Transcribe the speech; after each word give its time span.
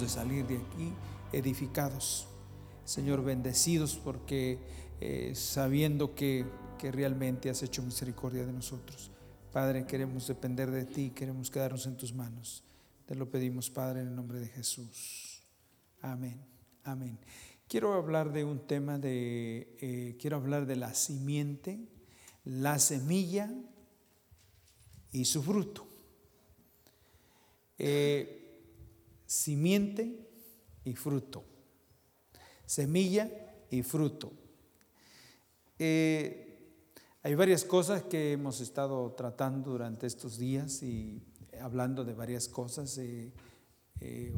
de 0.00 0.08
salir 0.08 0.46
de 0.46 0.58
aquí 0.58 0.92
edificados. 1.32 2.28
Señor, 2.84 3.22
bendecidos 3.22 4.00
porque 4.02 4.58
eh, 5.00 5.32
sabiendo 5.34 6.14
que, 6.14 6.44
que 6.78 6.90
realmente 6.90 7.50
has 7.50 7.62
hecho 7.62 7.82
misericordia 7.82 8.46
de 8.46 8.52
nosotros. 8.52 9.10
Padre, 9.52 9.86
queremos 9.86 10.26
depender 10.26 10.70
de 10.70 10.84
ti, 10.84 11.10
queremos 11.10 11.50
quedarnos 11.50 11.86
en 11.86 11.96
tus 11.96 12.14
manos. 12.14 12.64
Te 13.06 13.14
lo 13.14 13.30
pedimos, 13.30 13.70
Padre, 13.70 14.00
en 14.02 14.08
el 14.08 14.14
nombre 14.14 14.38
de 14.38 14.48
Jesús. 14.48 15.42
Amén. 16.00 16.40
Amén. 16.84 17.18
Quiero 17.68 17.94
hablar 17.94 18.32
de 18.32 18.44
un 18.44 18.66
tema 18.66 18.98
de, 18.98 19.76
eh, 19.80 20.16
quiero 20.18 20.36
hablar 20.36 20.66
de 20.66 20.76
la 20.76 20.94
simiente, 20.94 21.78
la 22.44 22.78
semilla 22.78 23.52
y 25.12 25.24
su 25.26 25.42
fruto. 25.42 25.86
Eh, 27.78 28.37
simiente 29.28 30.28
y 30.82 30.94
fruto. 30.94 31.44
Semilla 32.66 33.30
y 33.70 33.82
fruto. 33.82 34.32
Eh, 35.78 36.44
hay 37.22 37.34
varias 37.36 37.64
cosas 37.64 38.02
que 38.02 38.32
hemos 38.32 38.60
estado 38.60 39.12
tratando 39.12 39.70
durante 39.70 40.08
estos 40.08 40.38
días 40.38 40.82
y 40.82 41.22
hablando 41.60 42.04
de 42.04 42.14
varias 42.14 42.48
cosas. 42.48 42.98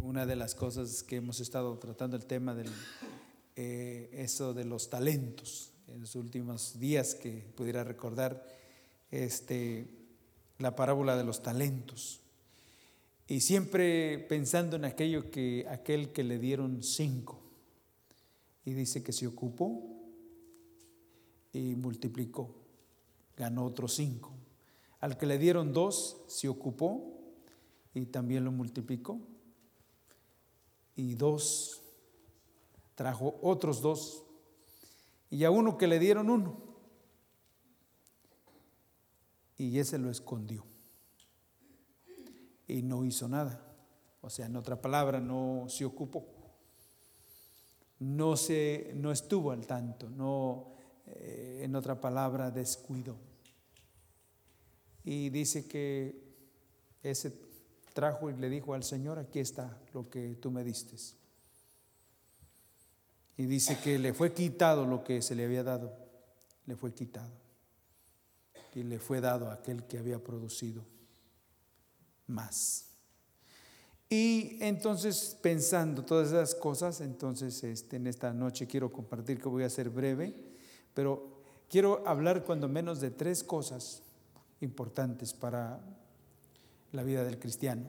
una 0.03 0.27
de 0.27 0.37
las 0.37 0.55
cosas 0.55 1.03
que 1.03 1.17
hemos 1.17 1.41
estado 1.41 1.79
tratando 1.79 2.17
el 2.17 2.27
tema 2.27 2.55
del 2.55 2.71
eh, 3.63 4.09
eso 4.15 4.55
de 4.55 4.65
los 4.65 4.89
talentos. 4.89 5.73
En 5.87 6.01
los 6.01 6.15
últimos 6.15 6.79
días 6.79 7.15
que 7.15 7.45
pudiera 7.55 7.85
recordar 7.85 8.47
este, 9.11 9.87
la 10.59 10.75
parábola 10.75 11.15
de 11.15 11.25
los 11.25 11.43
talentos. 11.43 12.20
Y 13.31 13.43
siempre 13.43 14.19
pensando 14.19 14.75
en 14.75 14.85
aquello 14.85 15.31
que 15.31 15.65
aquel 15.71 16.11
que 16.11 16.25
le 16.25 16.41
dieron 16.41 16.83
cinco. 16.83 17.41
Y 18.65 18.73
dice 18.73 19.05
que 19.05 19.13
se 19.13 19.25
ocupó 19.25 19.81
y 21.53 21.77
multiplicó. 21.77 22.53
Ganó 23.37 23.65
otros 23.65 23.95
cinco. 23.95 24.33
Al 24.99 25.17
que 25.17 25.27
le 25.27 25.39
dieron 25.39 25.73
dos, 25.73 26.23
se 26.27 26.49
ocupó 26.49 27.21
y 27.95 28.07
también 28.07 28.45
lo 28.45 28.51
multiplicó. 28.51 29.21
Y 30.97 31.15
dos 31.15 31.83
trajo 32.97 33.39
otros 33.43 33.81
dos 33.81 34.25
y 35.31 35.45
a 35.45 35.53
uno 35.53 35.79
que 35.79 35.87
le 35.87 36.01
dieron 36.01 36.31
uno. 36.31 36.61
Y 39.57 39.79
ese 39.79 39.99
lo 39.99 40.11
escondió. 40.11 40.70
Y 42.71 42.83
no 42.83 43.05
hizo 43.05 43.29
nada. 43.29 43.61
O 44.21 44.31
sea, 44.31 44.47
en 44.47 44.57
otra 44.57 44.81
palabra, 44.81 45.21
no 45.21 45.67
se 45.69 45.85
ocupó. 45.85 46.27
No, 47.99 48.37
se, 48.37 48.93
no 48.95 49.11
estuvo 49.11 49.51
al 49.51 49.67
tanto. 49.67 50.09
No, 50.09 50.73
eh, 51.07 51.63
en 51.65 51.75
otra 51.75 52.01
palabra, 52.01 52.51
descuidó. 52.51 53.17
Y 55.05 55.31
dice 55.31 55.67
que 55.67 56.31
ese 57.03 57.33
trajo 57.93 58.31
y 58.31 58.37
le 58.37 58.49
dijo 58.49 58.75
al 58.75 58.85
Señor, 58.85 59.19
aquí 59.19 59.41
está 59.41 59.79
lo 59.93 60.09
que 60.09 60.37
tú 60.37 60.51
me 60.51 60.63
diste. 60.63 60.97
Y 63.37 63.47
dice 63.47 63.79
que 63.83 63.99
le 63.99 64.13
fue 64.13 64.33
quitado 64.33 64.87
lo 64.87 65.03
que 65.03 65.23
se 65.23 65.35
le 65.35 65.47
había 65.47 65.65
dado, 65.65 65.93
le 66.67 66.77
fue 66.77 66.93
quitado. 66.93 67.33
Y 68.75 68.85
le 68.85 68.99
fue 68.99 69.21
dado 69.21 69.51
aquel 69.51 69.85
que 69.85 69.99
había 69.99 70.23
producido 70.23 70.85
más. 72.31 72.87
Y 74.09 74.59
entonces, 74.61 75.39
pensando 75.41 76.05
todas 76.05 76.29
esas 76.29 76.55
cosas, 76.55 77.01
entonces 77.01 77.63
este, 77.63 77.97
en 77.97 78.09
esta 78.09 78.33
noche 78.33 78.67
quiero 78.67 78.91
compartir 78.91 79.41
que 79.41 79.49
voy 79.49 79.63
a 79.63 79.71
ser 79.71 79.89
breve, 79.89 80.35
pero 80.95 81.43
quiero 81.69 82.03
hablar 82.07 82.45
cuando 82.45 82.69
menos 82.69 83.01
de 83.01 83.11
tres 83.11 83.45
cosas 83.45 84.03
importantes 84.61 85.33
para 85.33 85.81
la 86.91 87.05
vida 87.05 87.23
del 87.23 87.39
cristiano. 87.39 87.85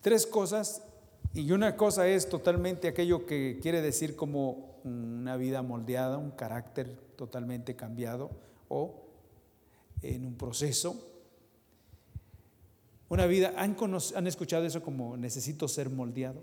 Tres 0.00 0.26
cosas 0.26 0.82
y 1.34 1.52
una 1.52 1.76
cosa 1.76 2.08
es 2.08 2.28
totalmente 2.28 2.88
aquello 2.88 3.26
que 3.26 3.58
quiere 3.60 3.82
decir 3.82 4.16
como 4.16 4.76
una 4.84 5.36
vida 5.36 5.60
moldeada, 5.60 6.16
un 6.16 6.30
carácter 6.30 6.96
totalmente 7.16 7.76
cambiado 7.76 8.30
o 8.68 9.02
en 10.00 10.24
un 10.24 10.36
proceso. 10.36 11.15
Una 13.08 13.26
vida, 13.26 13.54
¿han, 13.56 13.76
¿han 14.14 14.26
escuchado 14.26 14.64
eso 14.64 14.82
como 14.82 15.16
necesito 15.16 15.68
ser 15.68 15.90
moldeado? 15.90 16.42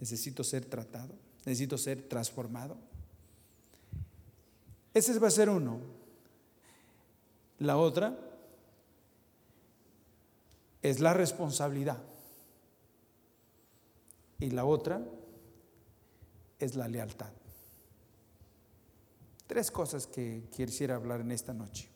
Necesito 0.00 0.42
ser 0.44 0.64
tratado, 0.64 1.14
necesito 1.44 1.76
ser 1.76 2.08
transformado. 2.08 2.76
Ese 4.94 5.18
va 5.18 5.28
a 5.28 5.32
ser 5.32 5.50
uno. 5.50 5.80
La 7.58 7.76
otra 7.76 8.16
es 10.82 11.00
la 11.00 11.12
responsabilidad. 11.12 12.02
Y 14.38 14.50
la 14.50 14.64
otra 14.64 15.04
es 16.58 16.76
la 16.76 16.88
lealtad. 16.88 17.32
Tres 19.46 19.70
cosas 19.70 20.06
que 20.06 20.44
quisiera 20.54 20.94
hablar 20.94 21.20
en 21.20 21.32
esta 21.32 21.52
noche. 21.52 21.88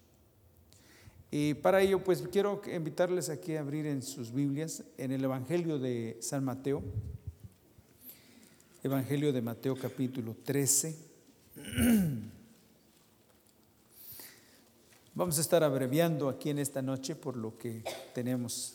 Y 1.35 1.55
para 1.55 1.81
ello, 1.81 2.05
pues 2.05 2.23
quiero 2.31 2.61
invitarles 2.71 3.31
aquí 3.31 3.57
a 3.57 3.61
abrir 3.61 3.87
en 3.87 4.03
sus 4.03 4.35
Biblias, 4.35 4.83
en 4.99 5.13
el 5.13 5.25
Evangelio 5.25 5.79
de 5.79 6.19
San 6.21 6.45
Mateo, 6.45 6.83
Evangelio 8.83 9.33
de 9.33 9.41
Mateo 9.41 9.75
capítulo 9.75 10.37
13. 10.45 10.95
Vamos 15.15 15.39
a 15.39 15.41
estar 15.41 15.65
abreviando 15.65 16.29
aquí 16.29 16.51
en 16.51 16.59
esta 16.59 16.83
noche 16.83 17.15
por 17.15 17.39
lo 17.39 17.57
que 17.57 17.83
tenemos 18.13 18.75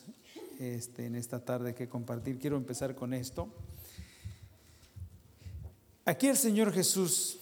este, 0.59 1.05
en 1.05 1.13
esta 1.13 1.39
tarde 1.39 1.75
que 1.75 1.87
compartir. 1.87 2.39
Quiero 2.39 2.57
empezar 2.57 2.95
con 2.95 3.13
esto. 3.13 3.49
Aquí 6.05 6.25
el 6.25 6.37
Señor 6.37 6.73
Jesús 6.73 7.37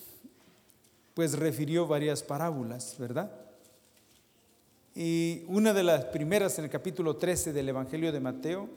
pues 1.14 1.40
refirió 1.40 1.88
varias 1.88 2.22
parábolas, 2.22 2.98
¿verdad? 3.00 3.45
Y 4.98 5.44
una 5.48 5.74
de 5.74 5.84
las 5.84 6.06
primeras 6.06 6.58
en 6.58 6.64
el 6.64 6.72
capítulo 6.72 7.18
13 7.18 7.52
del 7.52 7.68
Evangelio 7.68 8.14
de 8.14 8.22
Mateo 8.22 8.70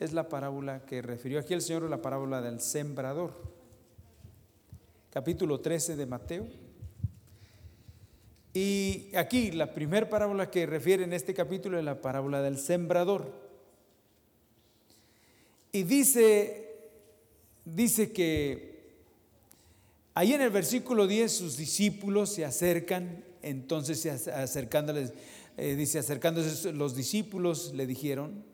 es 0.00 0.14
la 0.14 0.26
parábola 0.26 0.86
que 0.86 1.02
refirió 1.02 1.38
aquí 1.38 1.52
el 1.52 1.60
Señor, 1.60 1.82
la 1.82 2.00
parábola 2.00 2.40
del 2.40 2.62
sembrador. 2.62 3.34
Capítulo 5.10 5.60
13 5.60 5.96
de 5.96 6.06
Mateo. 6.06 6.46
Y 8.54 9.14
aquí 9.16 9.50
la 9.50 9.74
primera 9.74 10.08
parábola 10.08 10.50
que 10.50 10.64
refiere 10.64 11.04
en 11.04 11.12
este 11.12 11.34
capítulo 11.34 11.78
es 11.78 11.84
la 11.84 12.00
parábola 12.00 12.40
del 12.40 12.56
sembrador. 12.56 13.30
Y 15.72 15.82
dice, 15.82 16.88
dice 17.66 18.12
que 18.12 18.94
ahí 20.14 20.32
en 20.32 20.40
el 20.40 20.48
versículo 20.48 21.06
10 21.06 21.30
sus 21.30 21.58
discípulos 21.58 22.32
se 22.32 22.46
acercan, 22.46 23.22
entonces 23.42 24.06
acercándoles, 24.26 25.12
eh, 25.56 25.74
dice, 25.74 25.98
acercándose 25.98 26.72
los 26.72 26.94
discípulos 26.94 27.72
le 27.74 27.86
dijeron, 27.86 28.44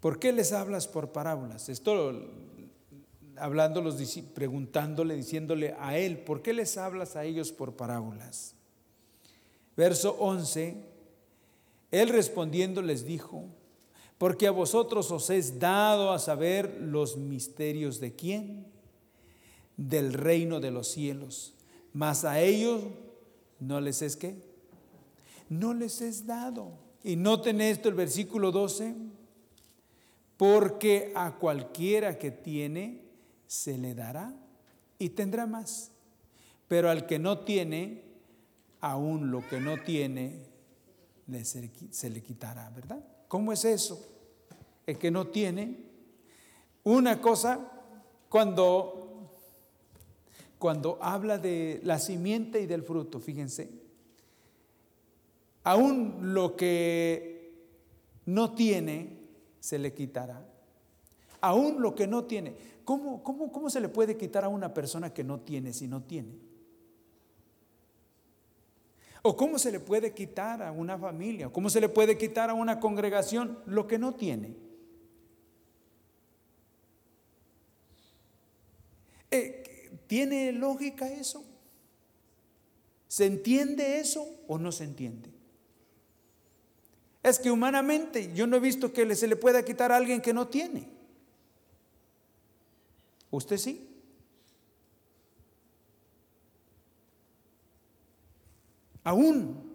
¿por 0.00 0.18
qué 0.18 0.32
les 0.32 0.52
hablas 0.52 0.88
por 0.88 1.12
parábolas? 1.12 1.68
Esto 1.68 2.12
hablando 3.36 3.80
los 3.82 3.96
preguntándole, 4.34 5.14
diciéndole 5.16 5.74
a 5.78 5.98
él, 5.98 6.18
¿por 6.18 6.42
qué 6.42 6.52
les 6.52 6.76
hablas 6.76 7.16
a 7.16 7.24
ellos 7.24 7.52
por 7.52 7.74
parábolas? 7.74 8.54
Verso 9.76 10.16
11, 10.18 10.76
él 11.90 12.08
respondiendo 12.08 12.82
les 12.82 13.04
dijo, 13.04 13.44
porque 14.18 14.46
a 14.46 14.50
vosotros 14.50 15.10
os 15.10 15.30
es 15.30 15.58
dado 15.58 16.12
a 16.12 16.18
saber 16.18 16.78
los 16.80 17.16
misterios 17.16 18.00
de 18.00 18.14
quién? 18.14 18.66
Del 19.76 20.12
reino 20.12 20.60
de 20.60 20.70
los 20.70 20.88
cielos. 20.88 21.54
Mas 21.94 22.24
a 22.24 22.40
ellos 22.40 22.82
no 23.58 23.80
les 23.80 24.02
es 24.02 24.16
qué? 24.16 24.49
No 25.50 25.74
les 25.74 26.00
es 26.00 26.26
dado. 26.26 26.78
Y 27.02 27.16
noten 27.16 27.60
esto 27.60 27.90
el 27.90 27.94
versículo 27.94 28.50
12. 28.52 28.94
Porque 30.38 31.12
a 31.14 31.32
cualquiera 31.32 32.18
que 32.18 32.30
tiene 32.30 33.02
se 33.46 33.76
le 33.76 33.94
dará 33.94 34.32
y 34.98 35.10
tendrá 35.10 35.46
más. 35.46 35.90
Pero 36.68 36.88
al 36.88 37.04
que 37.04 37.18
no 37.18 37.40
tiene, 37.40 38.04
aún 38.80 39.30
lo 39.30 39.46
que 39.46 39.60
no 39.60 39.82
tiene, 39.82 40.46
se 41.90 42.10
le 42.10 42.22
quitará, 42.22 42.70
¿verdad? 42.70 43.04
¿Cómo 43.28 43.52
es 43.52 43.64
eso? 43.64 44.08
El 44.86 44.98
que 44.98 45.10
no 45.10 45.26
tiene. 45.26 45.78
Una 46.84 47.20
cosa, 47.20 47.60
cuando, 48.28 49.32
cuando 50.58 50.98
habla 51.02 51.38
de 51.38 51.80
la 51.82 51.98
simiente 51.98 52.60
y 52.60 52.66
del 52.66 52.82
fruto, 52.82 53.20
fíjense, 53.20 53.79
aún 55.64 56.34
lo 56.34 56.56
que 56.56 57.52
no 58.26 58.54
tiene, 58.54 59.18
se 59.60 59.78
le 59.78 59.92
quitará. 59.92 60.46
Aún 61.40 61.80
lo 61.80 61.94
que 61.94 62.06
no 62.06 62.24
tiene. 62.24 62.54
¿Cómo, 62.84 63.22
cómo, 63.22 63.50
cómo 63.52 63.70
se 63.70 63.80
le 63.80 63.88
puede 63.88 64.16
quitar 64.16 64.44
a 64.44 64.48
una 64.48 64.74
persona 64.74 65.12
que 65.12 65.24
no 65.24 65.40
tiene 65.40 65.72
si 65.72 65.86
no 65.86 66.02
tiene? 66.02 66.50
¿O 69.22 69.36
cómo 69.36 69.58
se 69.58 69.70
le 69.70 69.80
puede 69.80 70.14
quitar 70.14 70.62
a 70.62 70.72
una 70.72 70.98
familia? 70.98 71.48
¿O 71.48 71.52
cómo 71.52 71.68
se 71.68 71.80
le 71.80 71.88
puede 71.88 72.16
quitar 72.16 72.48
a 72.48 72.54
una 72.54 72.80
congregación 72.80 73.58
lo 73.66 73.86
que 73.86 73.98
no 73.98 74.14
tiene? 74.14 74.56
Eh, 79.30 80.00
¿Tiene 80.06 80.52
lógica 80.52 81.08
eso? 81.08 81.44
¿Se 83.08 83.26
entiende 83.26 84.00
eso 84.00 84.26
o 84.48 84.58
no 84.58 84.72
se 84.72 84.84
entiende? 84.84 85.39
Es 87.22 87.38
que 87.38 87.50
humanamente 87.50 88.32
yo 88.34 88.46
no 88.46 88.56
he 88.56 88.60
visto 88.60 88.92
que 88.92 89.14
se 89.14 89.28
le 89.28 89.36
pueda 89.36 89.64
quitar 89.64 89.92
a 89.92 89.96
alguien 89.96 90.20
que 90.20 90.32
no 90.32 90.48
tiene. 90.48 90.88
¿Usted 93.30 93.58
sí? 93.58 93.86
Aún 99.04 99.70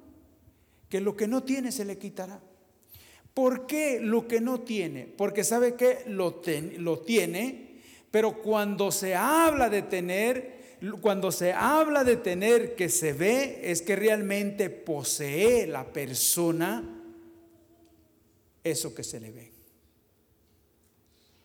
que 0.90 1.02
lo 1.02 1.16
que 1.16 1.28
no 1.28 1.44
tiene 1.44 1.72
se 1.72 1.86
le 1.86 1.98
quitará. 1.98 2.40
¿Por 3.34 3.68
qué 3.68 4.00
lo 4.00 4.28
que 4.28 4.40
no 4.40 4.62
tiene? 4.62 5.06
Porque 5.06 5.44
sabe 5.44 5.76
que 5.76 6.04
lo, 6.08 6.42
lo 6.78 7.00
tiene, 7.00 7.82
pero 8.12 8.42
cuando 8.42 8.92
se 8.92 9.14
habla 9.14 9.70
de 9.70 9.82
tener, 9.82 10.78
cuando 11.02 11.32
se 11.32 11.52
habla 11.52 12.04
de 12.04 12.16
tener 12.18 12.76
que 12.76 12.88
se 12.88 13.14
ve, 13.14 13.60
es 13.64 13.82
que 13.82 13.96
realmente 13.96 14.70
posee 14.70 15.68
la 15.68 15.92
persona 15.92 16.95
eso 18.66 18.94
que 18.94 19.04
se 19.04 19.22
le 19.22 19.32
ve. 19.32 19.52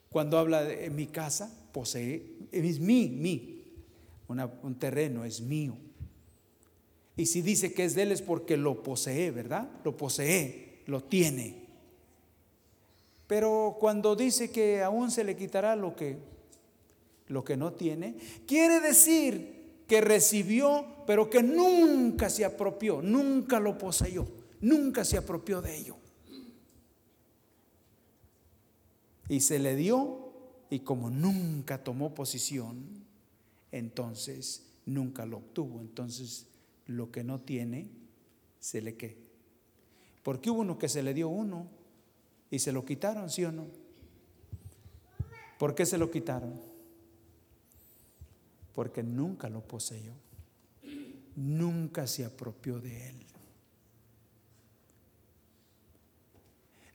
Cuando 0.08 0.38
habla 0.38 0.64
de 0.64 0.90
mi 0.90 1.06
casa, 1.06 1.55
posee, 1.72 2.38
es 2.50 2.81
mi, 2.81 3.08
mi, 3.08 3.62
un 4.26 4.75
terreno 4.76 5.25
es 5.25 5.40
mío. 5.40 5.76
Y 7.17 7.26
si 7.26 7.43
dice 7.43 7.72
que 7.72 7.84
es 7.84 7.94
de 7.94 8.02
él 8.02 8.12
es 8.12 8.22
porque 8.22 8.56
lo 8.56 8.82
posee, 8.82 9.31
¿verdad? 9.31 9.70
Lo 9.84 9.96
posee, 9.96 10.82
lo 10.87 11.02
tiene. 11.05 11.67
Pero 13.26 13.76
cuando 13.78 14.16
dice 14.16 14.50
que 14.50 14.82
aún 14.82 15.11
se 15.11 15.23
le 15.23 15.37
quitará 15.37 15.76
lo 15.76 15.94
que, 15.94 16.16
lo 17.28 17.44
que 17.44 17.56
no 17.56 17.75
tiene, 17.75 18.16
quiere 18.46 18.81
decir 18.81 19.84
que 19.87 20.00
recibió, 20.00 20.87
pero 21.06 21.28
que 21.28 21.43
nunca 21.43 22.31
se 22.31 22.44
apropió, 22.44 23.02
nunca 23.02 23.61
lo 23.61 23.76
poseyó, 23.76 24.26
nunca 24.61 25.05
se 25.05 25.16
apropió 25.16 25.61
de 25.61 25.76
ello. 25.76 26.00
Y 29.31 29.43
se 29.43 29.61
le 29.61 29.77
dio 29.77 30.32
y 30.71 30.81
como 30.81 31.09
nunca 31.09 31.85
tomó 31.85 32.15
posición, 32.15 33.05
entonces 33.71 34.67
nunca 34.87 35.25
lo 35.25 35.37
obtuvo. 35.37 35.81
Entonces 35.81 36.49
lo 36.87 37.12
que 37.12 37.23
no 37.23 37.41
tiene, 37.41 37.88
se 38.59 38.82
le 38.82 38.97
qué. 38.97 39.17
Porque 40.25 40.50
hubo 40.50 40.62
uno 40.62 40.79
que 40.81 40.88
se 40.88 41.05
le 41.05 41.15
dio 41.15 41.29
uno 41.29 41.69
y 42.50 42.59
se 42.59 42.73
lo 42.73 42.85
quitaron, 42.85 43.31
¿sí 43.31 43.44
o 43.44 43.53
no? 43.53 43.69
¿Por 45.61 45.76
qué 45.76 45.87
se 45.87 45.97
lo 45.97 46.11
quitaron? 46.11 46.61
Porque 48.75 49.05
nunca 49.05 49.49
lo 49.49 49.61
poseyó, 49.61 50.15
nunca 51.37 52.09
se 52.09 52.25
apropió 52.25 52.81
de 52.81 53.11
él. 53.11 53.30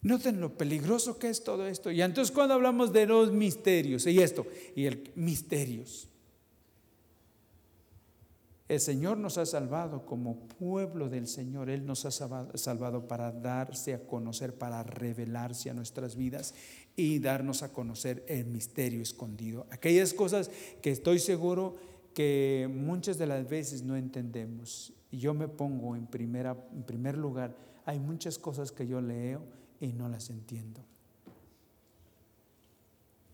Noten 0.06 0.40
lo 0.40 0.56
peligroso 0.56 1.18
que 1.18 1.30
es 1.30 1.44
todo 1.44 1.66
esto. 1.66 1.90
Y 1.90 2.00
entonces 2.04 2.32
cuando 2.32 2.54
hablamos 2.54 2.94
de 2.94 3.08
los 3.08 3.32
misterios, 3.32 4.06
y 4.06 4.22
esto, 4.22 4.46
y 4.76 4.86
el 4.86 5.12
misterios, 5.16 6.08
el 8.68 8.80
Señor 8.80 9.18
nos 9.18 9.40
ha 9.40 9.48
salvado 9.48 10.06
como 10.06 10.48
pueblo 10.48 11.10
del 11.10 11.28
Señor. 11.28 11.72
Él 11.72 11.88
nos 11.88 12.06
ha 12.06 12.12
salvado 12.12 13.08
para 13.08 13.32
darse 13.32 13.96
a 13.96 14.06
conocer, 14.06 14.54
para 14.54 14.84
revelarse 14.84 15.72
a 15.72 15.74
nuestras 15.74 16.16
vidas 16.16 16.54
y 16.96 17.18
darnos 17.18 17.64
a 17.64 17.74
conocer 17.74 18.24
el 18.28 18.46
misterio 18.46 19.02
escondido. 19.02 19.66
Aquellas 19.72 20.14
cosas 20.14 20.52
que 20.84 20.92
estoy 20.92 21.18
seguro 21.18 21.78
que 22.14 22.70
muchas 22.72 23.18
de 23.18 23.26
las 23.26 23.50
veces 23.50 23.82
no 23.82 23.96
entendemos. 23.96 24.94
Y 25.10 25.18
yo 25.18 25.34
me 25.34 25.48
pongo 25.48 25.96
en, 25.96 26.06
primera, 26.06 26.56
en 26.76 26.84
primer 26.84 27.18
lugar. 27.18 27.58
Hay 27.86 28.00
muchas 28.00 28.38
cosas 28.38 28.72
que 28.72 28.86
yo 28.86 29.02
leo 29.02 29.65
y 29.80 29.88
no 29.88 30.10
las 30.10 30.30
entiendo. 30.30 30.82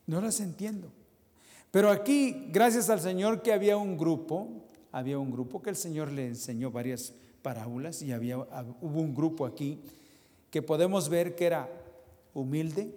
No 0.08 0.22
las 0.22 0.40
entiendo. 0.40 0.92
Pero 1.72 1.90
aquí, 1.90 2.48
gracias 2.50 2.90
al 2.90 3.00
Señor 3.00 3.42
que 3.42 3.54
había 3.54 3.78
un 3.78 3.98
grupo, 3.98 4.50
había 4.92 5.18
un 5.18 5.32
grupo 5.32 5.62
que 5.62 5.70
el 5.70 5.76
Señor 5.78 6.12
le 6.12 6.28
enseñó 6.28 6.70
varias 6.70 7.14
parábolas 7.42 8.02
y 8.02 8.12
había, 8.12 8.38
hubo 8.38 9.00
un 9.00 9.16
grupo 9.16 9.46
aquí 9.46 9.80
que 10.50 10.62
podemos 10.62 11.08
ver 11.08 11.36
que 11.36 11.46
era 11.46 11.70
humilde, 12.34 12.94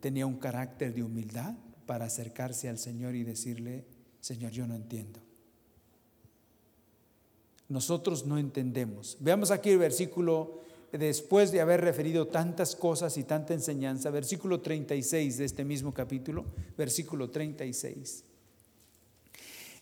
tenía 0.00 0.26
un 0.26 0.36
carácter 0.36 0.94
de 0.94 1.02
humildad 1.02 1.54
para 1.86 2.06
acercarse 2.06 2.68
al 2.68 2.78
Señor 2.78 3.14
y 3.14 3.22
decirle, 3.22 3.84
Señor, 4.20 4.52
yo 4.52 4.66
no 4.66 4.74
entiendo. 4.74 5.20
Nosotros 7.68 8.26
no 8.26 8.38
entendemos. 8.38 9.18
Veamos 9.20 9.50
aquí 9.50 9.70
el 9.70 9.78
versículo 9.78 10.62
después 10.92 11.52
de 11.52 11.60
haber 11.60 11.80
referido 11.80 12.28
tantas 12.28 12.74
cosas 12.74 13.16
y 13.18 13.24
tanta 13.24 13.54
enseñanza, 13.54 14.10
versículo 14.10 14.60
36 14.60 15.38
de 15.38 15.44
este 15.44 15.64
mismo 15.64 15.92
capítulo, 15.92 16.46
versículo 16.76 17.30
36. 17.30 18.24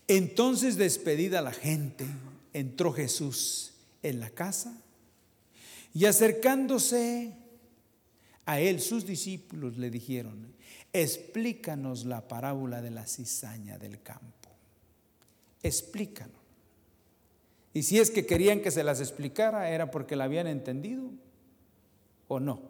Entonces 0.08 0.76
despedida 0.76 1.42
la 1.42 1.52
gente, 1.52 2.06
entró 2.52 2.92
Jesús 2.92 3.72
en 4.02 4.20
la 4.20 4.30
casa 4.30 4.80
y 5.94 6.04
acercándose 6.04 7.34
a 8.44 8.60
él 8.60 8.80
sus 8.80 9.06
discípulos 9.06 9.76
le 9.76 9.90
dijeron, 9.90 10.54
explícanos 10.92 12.04
la 12.04 12.26
parábola 12.28 12.80
de 12.80 12.90
la 12.90 13.06
cizaña 13.06 13.78
del 13.78 14.02
campo. 14.02 14.50
Explícanos. 15.62 16.45
Y 17.76 17.82
si 17.82 17.98
es 17.98 18.10
que 18.10 18.24
querían 18.24 18.62
que 18.62 18.70
se 18.70 18.82
las 18.82 19.00
explicara, 19.00 19.68
era 19.68 19.90
porque 19.90 20.16
la 20.16 20.24
habían 20.24 20.46
entendido 20.46 21.10
o 22.26 22.40
no. 22.40 22.62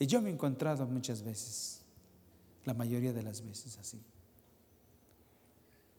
Y 0.00 0.06
yo 0.08 0.20
me 0.20 0.28
he 0.28 0.32
encontrado 0.32 0.84
muchas 0.88 1.22
veces, 1.22 1.82
la 2.64 2.74
mayoría 2.74 3.12
de 3.12 3.22
las 3.22 3.46
veces 3.46 3.78
así, 3.78 4.00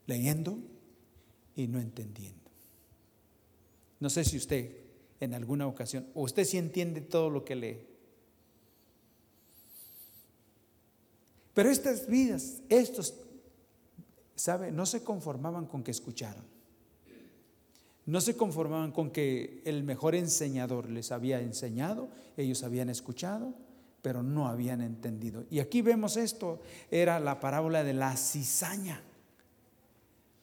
leyendo 0.08 0.60
y 1.56 1.68
no 1.68 1.80
entendiendo. 1.80 2.52
No 4.02 4.10
sé 4.10 4.26
si 4.26 4.36
usted 4.36 4.76
en 5.22 5.34
alguna 5.34 5.68
ocasión, 5.68 6.06
o 6.14 6.24
usted 6.24 6.44
sí 6.44 6.58
entiende 6.58 7.00
todo 7.00 7.30
lo 7.30 7.46
que 7.46 7.56
lee. 7.56 7.80
Pero 11.54 11.70
estas 11.70 12.08
vidas, 12.08 12.62
estos 12.68 13.14
¿sabe? 14.40 14.72
No 14.72 14.86
se 14.86 15.04
conformaban 15.04 15.66
con 15.66 15.84
que 15.84 15.92
escucharan. 15.92 16.46
No 18.06 18.22
se 18.22 18.38
conformaban 18.38 18.92
con 18.92 19.12
que 19.12 19.62
el 19.66 19.84
mejor 19.84 20.16
enseñador 20.16 20.90
les 20.90 21.12
había 21.12 21.42
enseñado, 21.42 22.10
ellos 22.38 22.64
habían 22.64 22.90
escuchado, 22.90 23.54
pero 24.02 24.24
no 24.24 24.48
habían 24.48 24.82
entendido. 24.82 25.44
Y 25.52 25.60
aquí 25.60 25.82
vemos 25.82 26.16
esto, 26.16 26.62
era 26.90 27.20
la 27.20 27.42
parábola 27.42 27.84
de 27.84 27.94
la 27.94 28.16
cizaña, 28.16 29.04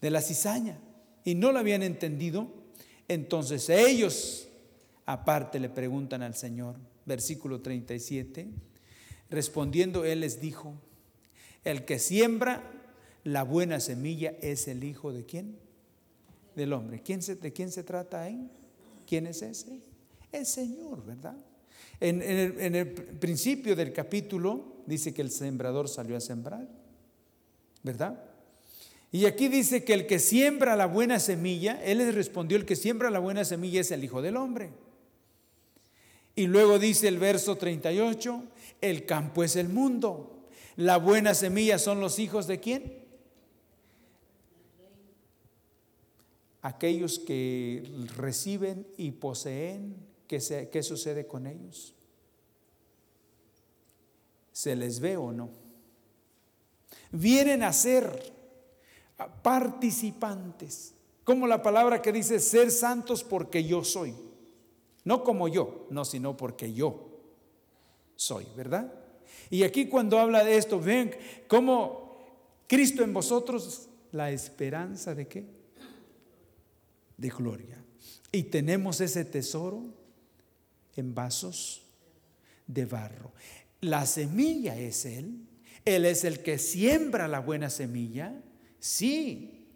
de 0.01 0.11
la 0.11 0.21
cizaña, 0.21 0.79
y 1.25 1.35
no 1.35 1.51
la 1.51 1.61
habían 1.61 1.83
entendido. 1.83 2.49
Entonces 3.09 3.69
ellos, 3.71 4.47
aparte, 5.07 5.59
le 5.59 5.71
preguntan 5.71 6.23
al 6.23 6.35
Señor, 6.35 6.77
versículo 7.07 7.63
37, 7.63 8.47
respondiendo, 9.31 10.05
Él 10.05 10.21
les 10.21 10.41
dijo, 10.41 10.75
el 11.65 11.85
que 11.85 11.99
siembra 11.99 12.76
la 13.27 13.43
buena 13.43 13.81
semilla 13.81 14.37
es 14.41 14.69
el 14.69 14.85
hijo 14.85 15.13
de 15.13 15.27
quién? 15.27 15.59
Del 16.55 16.73
hombre. 16.73 17.03
¿Quién 17.03 17.19
¿De 17.21 17.53
quién 17.53 17.73
se 17.73 17.83
trata 17.83 18.23
ahí? 18.23 18.49
¿Quién 19.05 19.27
es 19.27 19.43
ese? 19.43 19.81
El 20.31 20.47
Señor, 20.47 21.05
¿verdad? 21.05 21.37
En, 21.99 22.23
el, 22.23 22.93
principio 22.93 23.75
del 23.75 23.93
capítulo 23.93 24.77
dice 24.87 25.13
que 25.13 25.23
el 25.23 25.33
sembrador 25.33 25.89
salió 25.89 26.17
a 26.17 26.21
sembrar, 26.21 26.69
¿verdad? 27.83 28.23
Y 29.11 29.25
aquí 29.25 29.49
dice 29.49 29.83
que 29.83 29.95
el 29.95 30.07
que 30.07 30.21
siembra 30.21 30.77
la 30.77 30.87
buena 30.87 31.19
semilla, 31.19 31.83
él 31.83 31.99
les 31.99 32.15
respondió, 32.15 32.57
el 32.57 32.65
que 32.65 32.77
siembra 32.77 33.11
la 33.11 33.19
buena 33.19 33.45
semilla 33.45 33.81
es 33.81 33.91
el 33.91 34.05
Hijo 34.05 34.23
del 34.23 34.37
Hombre. 34.37 34.71
Y 36.37 36.47
luego 36.47 36.79
dice 36.79 37.09
el 37.09 37.19
verso 37.19 37.57
38, 37.57 38.45
el 38.83 39.05
campo 39.05 39.43
es 39.43 39.57
el 39.57 39.69
mundo. 39.69 40.47
La 40.77 40.99
buena 40.99 41.35
semilla 41.35 41.81
son 41.81 42.01
los 42.01 42.21
hijos 42.21 42.47
de 42.47 42.61
quién? 42.61 43.06
Aquellos 46.67 47.21
que 47.21 47.89
reciben 48.17 48.89
y 48.97 49.13
poseen 49.13 49.95
¿qué, 50.27 50.41
se, 50.41 50.69
qué 50.69 50.83
sucede 50.83 51.25
con 51.25 51.47
ellos? 51.47 51.95
¿Se 54.53 54.75
les 54.75 54.99
ve 54.99 55.17
o 55.17 55.31
no? 55.31 55.49
Vienen 57.13 57.63
a 57.63 57.73
ser 57.73 58.35
participantes, 59.43 60.93
como 61.23 61.47
la 61.47 61.63
palabra 61.63 62.03
que 62.03 62.11
dice 62.11 62.41
ser 62.41 62.73
santos 62.73 63.23
porque 63.23 63.63
yo 63.63 63.85
soy. 63.85 64.13
No 65.05 65.23
como 65.23 65.47
yo, 65.47 65.87
no, 65.91 66.05
sino 66.05 66.37
porque 66.37 66.73
yo 66.73 67.11
soy, 68.17 68.45
¿verdad? 68.57 68.93
Y 69.51 69.63
aquí 69.63 69.87
cuando 69.87 70.19
habla 70.19 70.43
de 70.43 70.57
esto, 70.57 70.81
ven 70.81 71.15
cómo 71.47 72.19
Cristo 72.67 73.05
en 73.05 73.15
vosotros, 73.15 73.89
la 74.11 74.33
esperanza 74.33 75.15
de 75.15 75.29
qué? 75.29 75.56
De 77.17 77.29
gloria. 77.29 77.83
Y 78.33 78.45
tenemos 78.45 79.01
ese 79.01 79.25
tesoro 79.25 79.83
en 80.95 81.15
vasos 81.15 81.83
de 82.67 82.85
barro. 82.85 83.33
La 83.81 84.07
semilla 84.07 84.77
es 84.77 85.05
Él. 85.07 85.47
Él 85.85 86.05
es 86.05 86.25
el 86.25 86.43
que 86.43 86.59
siembra 86.59 87.29
la 87.29 87.41
buena 87.41 87.71
semilla. 87.71 88.35
Sí. 88.79 89.69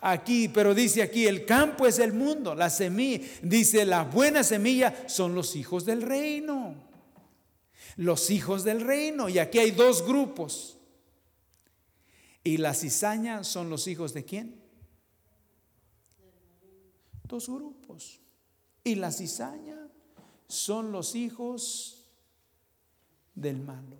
Aquí, 0.00 0.48
pero 0.48 0.74
dice 0.74 1.02
aquí, 1.02 1.26
el 1.26 1.44
campo 1.44 1.86
es 1.86 1.98
el 1.98 2.12
mundo. 2.12 2.54
La 2.54 2.70
semilla, 2.70 3.26
dice, 3.42 3.84
la 3.84 4.04
buena 4.04 4.42
semilla 4.42 5.08
son 5.08 5.34
los 5.34 5.54
hijos 5.56 5.84
del 5.84 6.02
reino 6.02 6.88
los 7.98 8.30
hijos 8.30 8.64
del 8.64 8.80
reino. 8.80 9.28
Y 9.28 9.38
aquí 9.38 9.58
hay 9.58 9.72
dos 9.72 10.06
grupos. 10.06 10.78
Y 12.42 12.56
la 12.56 12.72
cizaña 12.72 13.44
son 13.44 13.68
los 13.68 13.86
hijos 13.86 14.14
de 14.14 14.24
quién? 14.24 14.57
Dos 17.28 17.48
grupos. 17.48 18.20
Y 18.82 18.94
la 18.94 19.12
cizaña 19.12 19.88
son 20.48 20.92
los 20.92 21.14
hijos 21.14 22.10
del 23.34 23.60
malo. 23.60 23.98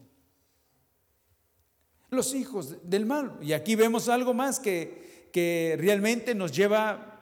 Los 2.10 2.34
hijos 2.34 2.88
del 2.88 3.04
malo. 3.04 3.36
Y 3.42 3.52
aquí 3.52 3.76
vemos 3.76 4.08
algo 4.08 4.32
más 4.32 4.58
que, 4.58 5.28
que 5.30 5.76
realmente 5.78 6.34
nos 6.34 6.52
lleva 6.52 7.14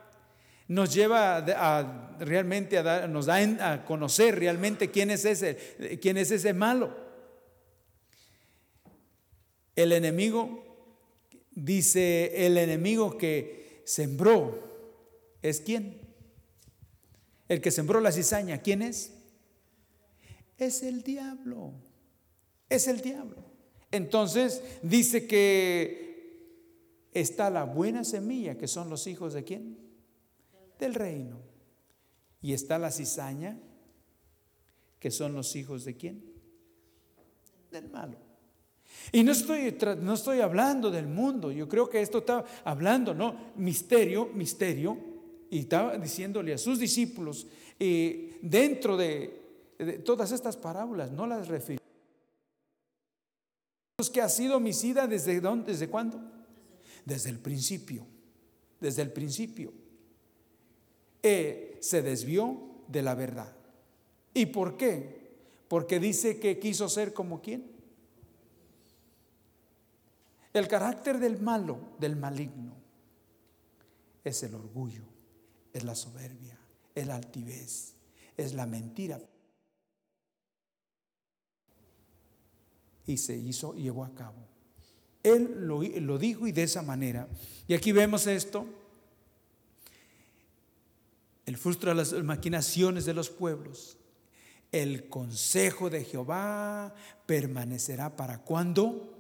nos 0.69 0.93
lleva 0.93 1.37
a, 1.37 2.17
realmente 2.19 2.77
a 2.77 2.83
dar, 2.83 3.09
nos 3.09 3.27
da 3.27 3.37
a 3.73 3.85
conocer 3.85 4.37
realmente 4.37 4.91
quién 4.91 5.13
es 5.13 5.25
ese, 5.25 5.99
quién 6.03 6.17
es 6.17 6.33
ese 6.33 6.53
malo. 6.55 6.97
El 9.77 9.93
enemigo 9.93 10.65
dice 11.53 12.47
el 12.47 12.59
enemigo 12.59 13.17
que 13.17 13.83
sembró 13.85 14.66
es 15.49 15.61
quién? 15.61 16.01
El 17.49 17.61
que 17.61 17.71
sembró 17.71 18.01
la 18.01 18.13
cizaña, 18.13 18.59
¿quién 18.59 18.83
es? 18.83 19.13
Es 20.59 20.83
el 20.83 21.03
diablo. 21.03 21.73
Es 22.69 22.89
el 22.89 23.01
diablo. 23.01 23.45
Entonces 23.91 24.63
dice 24.83 25.27
que 25.27 26.07
está 27.13 27.51
la 27.51 27.65
buena 27.65 28.05
semilla, 28.05 28.59
que 28.59 28.67
son 28.67 28.91
los 28.91 29.07
hijos 29.07 29.33
de 29.33 29.45
quién? 29.45 29.87
del 30.79 30.95
reino. 30.95 31.41
Y 32.41 32.53
está 32.53 32.79
la 32.79 32.91
cizaña, 32.91 33.59
que 34.99 35.11
son 35.11 35.35
los 35.35 35.57
hijos 35.57 35.85
de 35.85 35.97
quién? 35.97 36.25
Del 37.71 37.89
malo. 37.89 38.17
Y 39.13 39.25
no 39.25 39.33
estoy, 39.33 39.77
no 40.01 40.15
estoy 40.15 40.41
hablando 40.41 40.91
del 40.91 41.07
mundo, 41.07 41.51
yo 41.51 41.69
creo 41.69 41.89
que 41.89 42.01
esto 42.01 42.19
está 42.19 42.45
hablando, 42.65 43.15
¿no? 43.15 43.53
Misterio, 43.57 44.27
misterio, 44.27 44.97
y 45.51 45.61
estaba 45.61 45.97
diciéndole 45.99 46.53
a 46.53 46.59
sus 46.59 46.79
discípulos, 46.79 47.47
y 47.79 48.31
dentro 48.43 48.97
de, 48.97 50.01
todas 50.05 50.33
estas 50.33 50.57
parábolas, 50.57 51.11
no 51.13 51.27
las 51.27 51.49
refiero. 51.49 51.83
que 54.13 54.23
ha 54.23 54.29
sido 54.29 54.57
homicida 54.57 55.07
desde 55.07 55.41
dónde, 55.41 55.73
desde 55.73 55.89
cuándo? 55.89 56.21
Desde 57.05 57.31
el 57.31 57.39
principio, 57.39 58.07
desde 58.81 59.03
el 59.03 59.13
principio 59.13 59.73
se 61.81 62.03
desvió 62.03 62.59
de 62.89 63.03
la 63.03 63.15
verdad. 63.15 63.55
¿Y 64.35 64.47
por 64.47 64.77
qué? 64.77 65.37
Porque 65.69 65.99
dice 65.99 66.39
que 66.39 66.59
quiso 66.59 66.89
ser 66.89 67.13
como 67.13 67.41
quién. 67.41 67.65
El 70.53 70.69
carácter 70.69 71.19
del 71.19 71.41
malo, 71.41 71.79
del 71.99 72.17
maligno, 72.17 72.75
es 74.25 74.43
el 74.43 74.55
orgullo, 74.55 75.03
es 75.77 75.85
la 75.85 75.95
soberbia, 75.95 76.59
es 76.95 77.07
la 77.07 77.17
altivez, 77.17 77.95
es 78.37 78.55
la 78.55 78.67
mentira. 78.67 79.21
Y 83.07 83.19
se 83.19 83.37
hizo, 83.37 83.75
llevó 83.75 84.05
a 84.05 84.15
cabo. 84.15 84.49
Él 85.23 85.67
lo, 85.67 85.83
lo 85.83 86.19
dijo 86.19 86.47
y 86.47 86.53
de 86.53 86.65
esa 86.65 86.83
manera. 86.83 87.29
Y 87.69 87.75
aquí 87.75 87.93
vemos 87.93 88.27
esto 88.27 88.67
el 91.47 91.57
frustro 91.57 91.91
de 91.91 91.95
las 91.95 92.13
maquinaciones 92.13 93.05
de 93.05 93.15
los 93.15 93.31
pueblos. 93.31 93.97
El 94.73 95.09
consejo 95.09 95.89
de 95.89 96.05
Jehová 96.05 96.93
permanecerá 97.25 98.17
para 98.17 98.43
cuándo? 98.43 99.15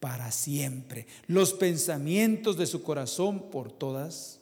Para 0.00 0.32
siempre. 0.32 1.06
Los 1.28 1.54
pensamientos 1.54 2.56
de 2.56 2.66
su 2.66 2.82
corazón 2.82 3.50
por 3.50 3.70
todas. 3.70 4.40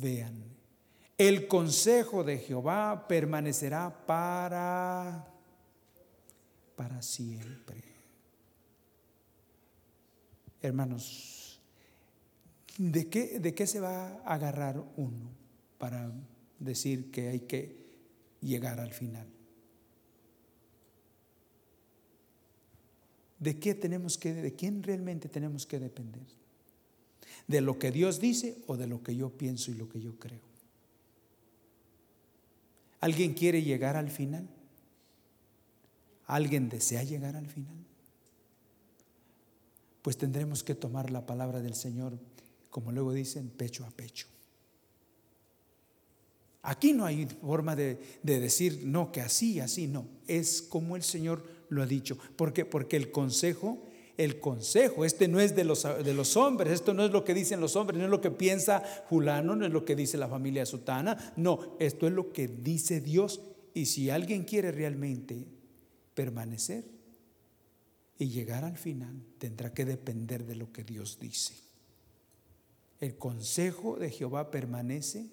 Vean, 0.00 0.44
el 1.18 1.48
consejo 1.48 2.24
de 2.24 2.38
Jehová 2.38 3.06
permanecerá 3.08 4.06
para 4.06 5.32
para 6.76 7.00
siempre. 7.02 7.82
Hermanos, 10.60 11.60
¿de 12.76 13.08
qué, 13.08 13.40
¿de 13.40 13.54
qué 13.54 13.66
se 13.66 13.80
va 13.80 14.08
a 14.24 14.34
agarrar 14.34 14.82
uno 14.96 15.30
para 15.78 16.12
decir 16.58 17.10
que 17.10 17.28
hay 17.28 17.40
que 17.40 17.86
llegar 18.40 18.78
al 18.78 18.92
final? 18.92 19.26
¿De 23.38 23.58
qué 23.58 23.74
tenemos 23.74 24.18
que, 24.18 24.34
de 24.34 24.54
quién 24.54 24.82
realmente 24.82 25.28
tenemos 25.28 25.66
que 25.66 25.78
depender? 25.78 26.26
¿De 27.46 27.60
lo 27.60 27.78
que 27.78 27.90
Dios 27.90 28.20
dice 28.20 28.58
o 28.66 28.76
de 28.76 28.86
lo 28.86 29.02
que 29.02 29.14
yo 29.14 29.30
pienso 29.30 29.70
y 29.70 29.74
lo 29.74 29.88
que 29.88 30.00
yo 30.00 30.18
creo? 30.18 30.40
¿Alguien 33.00 33.34
quiere 33.34 33.62
llegar 33.62 33.96
al 33.96 34.10
final? 34.10 34.48
¿Alguien 36.26 36.68
desea 36.68 37.04
llegar 37.04 37.36
al 37.36 37.46
final? 37.46 37.76
Pues 40.02 40.16
tendremos 40.16 40.64
que 40.64 40.74
tomar 40.74 41.10
la 41.10 41.24
palabra 41.24 41.60
del 41.60 41.74
Señor 41.74 42.18
como 42.76 42.92
luego 42.92 43.14
dicen, 43.14 43.48
pecho 43.48 43.86
a 43.86 43.90
pecho. 43.90 44.26
Aquí 46.60 46.92
no 46.92 47.06
hay 47.06 47.24
forma 47.24 47.74
de, 47.74 47.98
decir, 48.22 48.82
no, 48.84 49.10
que 49.12 49.22
así, 49.22 49.60
así, 49.60 49.86
no. 49.86 50.06
Es 50.26 50.60
como 50.60 50.94
el 50.94 51.02
Señor 51.02 51.42
lo 51.70 51.82
ha 51.82 51.86
dicho. 51.86 52.18
¿Por 52.36 52.52
qué? 52.52 52.66
Porque 52.66 52.98
el 52.98 53.10
consejo, 53.10 53.82
el 54.16 54.40
consejo, 54.40 55.04
este 55.04 55.28
no 55.28 55.40
es 55.40 55.54
de 55.54 55.64
los, 55.64 55.82
de 55.82 56.14
los 56.14 56.36
hombres, 56.36 56.72
esto 56.72 56.94
no 56.94 57.04
es 57.04 57.10
lo 57.10 57.24
que 57.24 57.34
dicen 57.34 57.60
los 57.60 57.76
hombres, 57.76 57.98
no 57.98 58.04
es 58.04 58.10
lo 58.10 58.20
que 58.20 58.30
piensa 58.30 58.80
Fulano, 59.08 59.56
no 59.56 59.66
es 59.66 59.72
lo 59.72 59.84
que 59.84 59.96
dice 59.96 60.16
la 60.16 60.28
familia 60.28 60.64
Sutana, 60.64 61.34
no, 61.36 61.76
esto 61.78 62.06
es 62.06 62.12
lo 62.12 62.32
que 62.32 62.48
dice 62.48 63.00
Dios. 63.00 63.40
Y 63.74 63.86
si 63.86 64.08
alguien 64.08 64.44
quiere 64.44 64.72
realmente 64.72 65.46
permanecer 66.14 66.84
y 68.18 68.28
llegar 68.28 68.64
al 68.64 68.78
final, 68.78 69.22
tendrá 69.38 69.74
que 69.74 69.84
depender 69.84 70.46
de 70.46 70.56
lo 70.56 70.72
que 70.72 70.82
Dios 70.82 71.18
dice. 71.20 71.54
El 73.00 73.18
consejo 73.18 73.96
de 73.98 74.10
Jehová 74.10 74.50
permanece. 74.50 75.30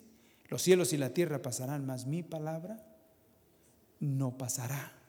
Los 0.50 0.62
cielos 0.62 0.92
y 0.92 0.98
la 0.98 1.13
tierra 1.13 1.42
pasarán, 1.42 1.86
mas 1.86 2.06
mi 2.06 2.22
palabra 2.22 2.86
no 4.02 4.38
pasará. 4.38 5.02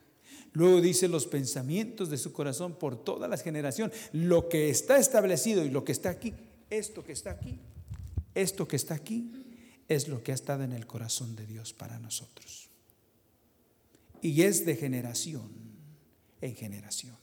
Luego 0.54 0.80
dice 0.80 1.08
los 1.08 1.26
pensamientos 1.26 2.10
de 2.10 2.16
su 2.16 2.32
corazón 2.32 2.76
por 2.76 3.02
todas 3.02 3.28
las 3.28 3.42
generaciones. 3.42 3.96
Lo 4.12 4.48
que 4.48 4.70
está 4.70 4.98
establecido 4.98 5.64
y 5.64 5.70
lo 5.70 5.84
que 5.84 5.90
está 5.90 6.10
aquí, 6.10 6.32
esto 6.70 7.02
que 7.02 7.10
está 7.10 7.32
aquí, 7.32 7.58
esto 8.36 8.66
que 8.68 8.76
está 8.76 8.94
aquí, 8.94 9.32
es 9.88 10.06
lo 10.06 10.22
que 10.22 10.30
ha 10.30 10.34
estado 10.34 10.62
en 10.62 10.72
el 10.72 10.86
corazón 10.86 11.34
de 11.34 11.44
Dios 11.44 11.72
para 11.72 11.98
nosotros. 11.98 12.70
Y 14.22 14.42
es 14.42 14.64
de 14.64 14.76
generación 14.76 15.50
en 16.40 16.54
generación. 16.54 17.16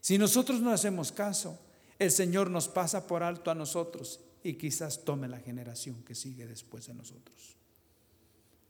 Si 0.00 0.18
nosotros 0.18 0.60
no 0.60 0.72
hacemos 0.72 1.12
caso, 1.12 1.56
el 2.00 2.10
Señor 2.10 2.50
nos 2.50 2.66
pasa 2.66 3.06
por 3.06 3.22
alto 3.22 3.52
a 3.52 3.54
nosotros 3.54 4.18
y 4.42 4.54
quizás 4.54 5.04
tome 5.04 5.28
la 5.28 5.38
generación 5.38 6.02
que 6.02 6.16
sigue 6.16 6.48
después 6.48 6.88
de 6.88 6.94
nosotros. 6.94 7.54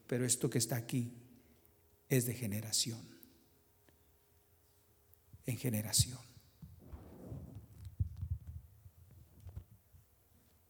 Pero 0.07 0.27
esto 0.27 0.51
que 0.51 0.59
está 0.59 0.77
aquí 0.77 1.11
es 2.11 2.27
de 2.27 2.35
generación 2.35 3.10
en 5.51 5.59
generación. 5.59 6.19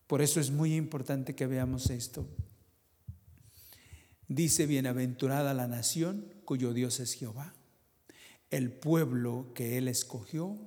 Por 0.06 0.22
eso 0.22 0.40
es 0.40 0.50
muy 0.50 0.74
importante 0.74 1.36
que 1.36 1.46
veamos 1.46 1.88
esto. 1.90 2.26
Dice, 4.26 4.66
bienaventurada 4.66 5.54
la 5.54 5.68
nación 5.68 6.34
cuyo 6.44 6.72
Dios 6.72 6.98
es 6.98 7.14
Jehová, 7.14 7.54
el 8.50 8.72
pueblo 8.72 9.52
que 9.54 9.78
él 9.78 9.86
escogió 9.86 10.58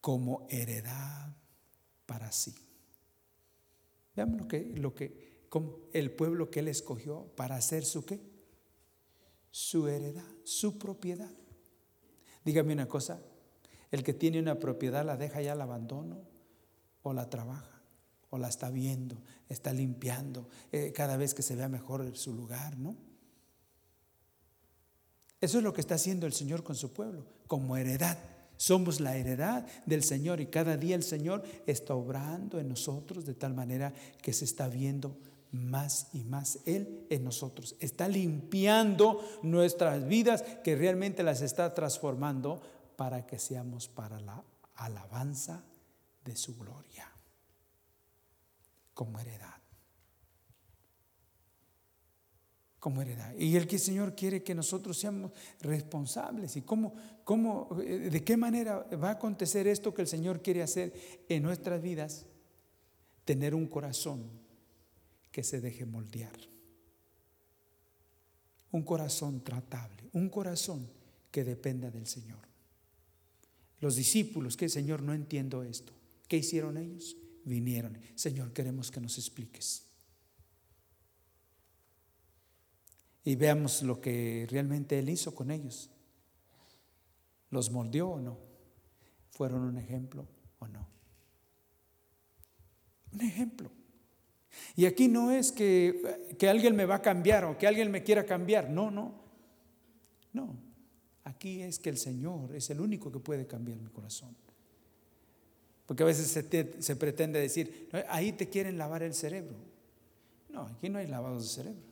como 0.00 0.46
heredad 0.50 1.36
para 2.06 2.30
sí. 2.30 2.54
Veamos 4.14 4.40
lo 4.40 4.48
que, 4.48 4.72
lo 4.76 4.94
que, 4.94 5.46
como 5.48 5.78
el 5.92 6.10
pueblo 6.12 6.50
que 6.50 6.60
él 6.60 6.68
escogió 6.68 7.32
para 7.36 7.56
hacer 7.56 7.84
su 7.84 8.04
qué? 8.04 8.20
Su 9.50 9.88
heredad, 9.88 10.26
su 10.44 10.78
propiedad. 10.78 11.37
Dígame 12.48 12.72
una 12.72 12.88
cosa, 12.88 13.20
el 13.90 14.02
que 14.02 14.14
tiene 14.14 14.40
una 14.40 14.58
propiedad 14.58 15.04
la 15.04 15.18
deja 15.18 15.42
ya 15.42 15.52
al 15.52 15.60
abandono 15.60 16.22
o 17.02 17.12
la 17.12 17.28
trabaja 17.28 17.82
o 18.30 18.38
la 18.38 18.48
está 18.48 18.70
viendo, 18.70 19.20
está 19.50 19.74
limpiando 19.74 20.48
eh, 20.72 20.90
cada 20.96 21.18
vez 21.18 21.34
que 21.34 21.42
se 21.42 21.56
vea 21.56 21.68
mejor 21.68 22.16
su 22.16 22.32
lugar, 22.32 22.78
¿no? 22.78 22.96
Eso 25.42 25.58
es 25.58 25.62
lo 25.62 25.74
que 25.74 25.82
está 25.82 25.96
haciendo 25.96 26.26
el 26.26 26.32
Señor 26.32 26.62
con 26.64 26.74
su 26.74 26.94
pueblo, 26.94 27.26
como 27.46 27.76
heredad. 27.76 28.16
Somos 28.56 28.98
la 28.98 29.18
heredad 29.18 29.66
del 29.84 30.02
Señor 30.02 30.40
y 30.40 30.46
cada 30.46 30.78
día 30.78 30.96
el 30.96 31.02
Señor 31.02 31.42
está 31.66 31.94
obrando 31.94 32.58
en 32.58 32.70
nosotros 32.70 33.26
de 33.26 33.34
tal 33.34 33.52
manera 33.52 33.92
que 34.22 34.32
se 34.32 34.46
está 34.46 34.68
viendo 34.68 35.18
más 35.52 36.08
y 36.12 36.24
más 36.24 36.58
Él 36.66 37.06
en 37.10 37.24
nosotros. 37.24 37.76
Está 37.80 38.08
limpiando 38.08 39.24
nuestras 39.42 40.06
vidas 40.06 40.42
que 40.62 40.76
realmente 40.76 41.22
las 41.22 41.40
está 41.40 41.74
transformando 41.74 42.60
para 42.96 43.26
que 43.26 43.38
seamos 43.38 43.88
para 43.88 44.20
la 44.20 44.42
alabanza 44.74 45.62
de 46.24 46.36
su 46.36 46.56
gloria 46.56 47.10
como 48.94 49.18
heredad. 49.20 49.54
Como 52.80 53.00
heredad. 53.02 53.34
Y 53.36 53.56
el 53.56 53.66
que 53.66 53.76
el 53.76 53.82
Señor 53.82 54.14
quiere 54.14 54.42
que 54.42 54.54
nosotros 54.54 54.98
seamos 54.98 55.32
responsables. 55.60 56.56
¿Y 56.56 56.62
cómo, 56.62 56.94
cómo, 57.24 57.68
eh, 57.80 58.10
de 58.10 58.24
qué 58.24 58.36
manera 58.36 58.86
va 59.02 59.10
a 59.10 59.12
acontecer 59.12 59.66
esto 59.66 59.94
que 59.94 60.02
el 60.02 60.08
Señor 60.08 60.42
quiere 60.42 60.62
hacer 60.62 60.92
en 61.28 61.42
nuestras 61.42 61.80
vidas? 61.80 62.26
Tener 63.24 63.54
un 63.54 63.66
corazón 63.66 64.47
que 65.38 65.44
se 65.44 65.60
deje 65.60 65.86
moldear. 65.86 66.36
Un 68.72 68.82
corazón 68.82 69.44
tratable. 69.44 70.10
Un 70.14 70.30
corazón 70.30 70.90
que 71.30 71.44
dependa 71.44 71.92
del 71.92 72.08
Señor. 72.08 72.40
Los 73.78 73.94
discípulos, 73.94 74.56
que 74.56 74.68
Señor, 74.68 75.00
no 75.00 75.14
entiendo 75.14 75.62
esto. 75.62 75.92
¿Qué 76.26 76.38
hicieron 76.38 76.76
ellos? 76.76 77.16
Vinieron. 77.44 77.96
Señor, 78.16 78.52
queremos 78.52 78.90
que 78.90 79.00
nos 79.00 79.16
expliques. 79.16 79.84
Y 83.22 83.36
veamos 83.36 83.84
lo 83.84 84.00
que 84.00 84.44
realmente 84.50 84.98
Él 84.98 85.08
hizo 85.08 85.36
con 85.36 85.52
ellos. 85.52 85.88
¿Los 87.50 87.70
moldeó 87.70 88.08
o 88.08 88.20
no? 88.20 88.40
¿Fueron 89.30 89.62
un 89.62 89.78
ejemplo 89.78 90.26
o 90.58 90.66
no? 90.66 90.88
Un 93.12 93.20
ejemplo. 93.20 93.77
Y 94.76 94.86
aquí 94.86 95.08
no 95.08 95.30
es 95.30 95.52
que, 95.52 96.34
que 96.38 96.48
alguien 96.48 96.74
me 96.74 96.86
va 96.86 96.96
a 96.96 97.02
cambiar 97.02 97.44
o 97.44 97.58
que 97.58 97.66
alguien 97.66 97.90
me 97.90 98.02
quiera 98.02 98.24
cambiar. 98.24 98.70
No, 98.70 98.90
no. 98.90 99.14
No. 100.32 100.56
Aquí 101.24 101.62
es 101.62 101.78
que 101.78 101.90
el 101.90 101.98
Señor 101.98 102.54
es 102.54 102.70
el 102.70 102.80
único 102.80 103.12
que 103.12 103.18
puede 103.18 103.46
cambiar 103.46 103.78
mi 103.78 103.90
corazón. 103.90 104.34
Porque 105.86 106.02
a 106.02 106.06
veces 106.06 106.26
se, 106.80 106.96
pretende 106.96 107.40
decir, 107.40 107.88
ahí 108.08 108.32
te 108.32 108.48
quieren 108.48 108.76
lavar 108.76 109.02
el 109.02 109.14
cerebro. 109.14 109.56
No, 110.50 110.62
aquí 110.62 110.88
no 110.90 110.98
hay 110.98 111.06
lavados 111.06 111.44
de 111.44 111.48
cerebro. 111.48 111.82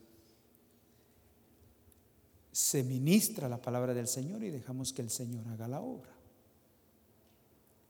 Se 2.53 2.83
ministra 2.83 3.49
la 3.49 3.61
palabra 3.61 3.95
del 3.95 4.07
Señor 4.07 4.45
y 4.45 4.51
dejamos 4.51 4.93
que 4.93 5.03
el 5.03 5.11
Señor 5.11 5.49
haga 5.49 5.67
la 5.67 5.81
obra. 5.81 6.11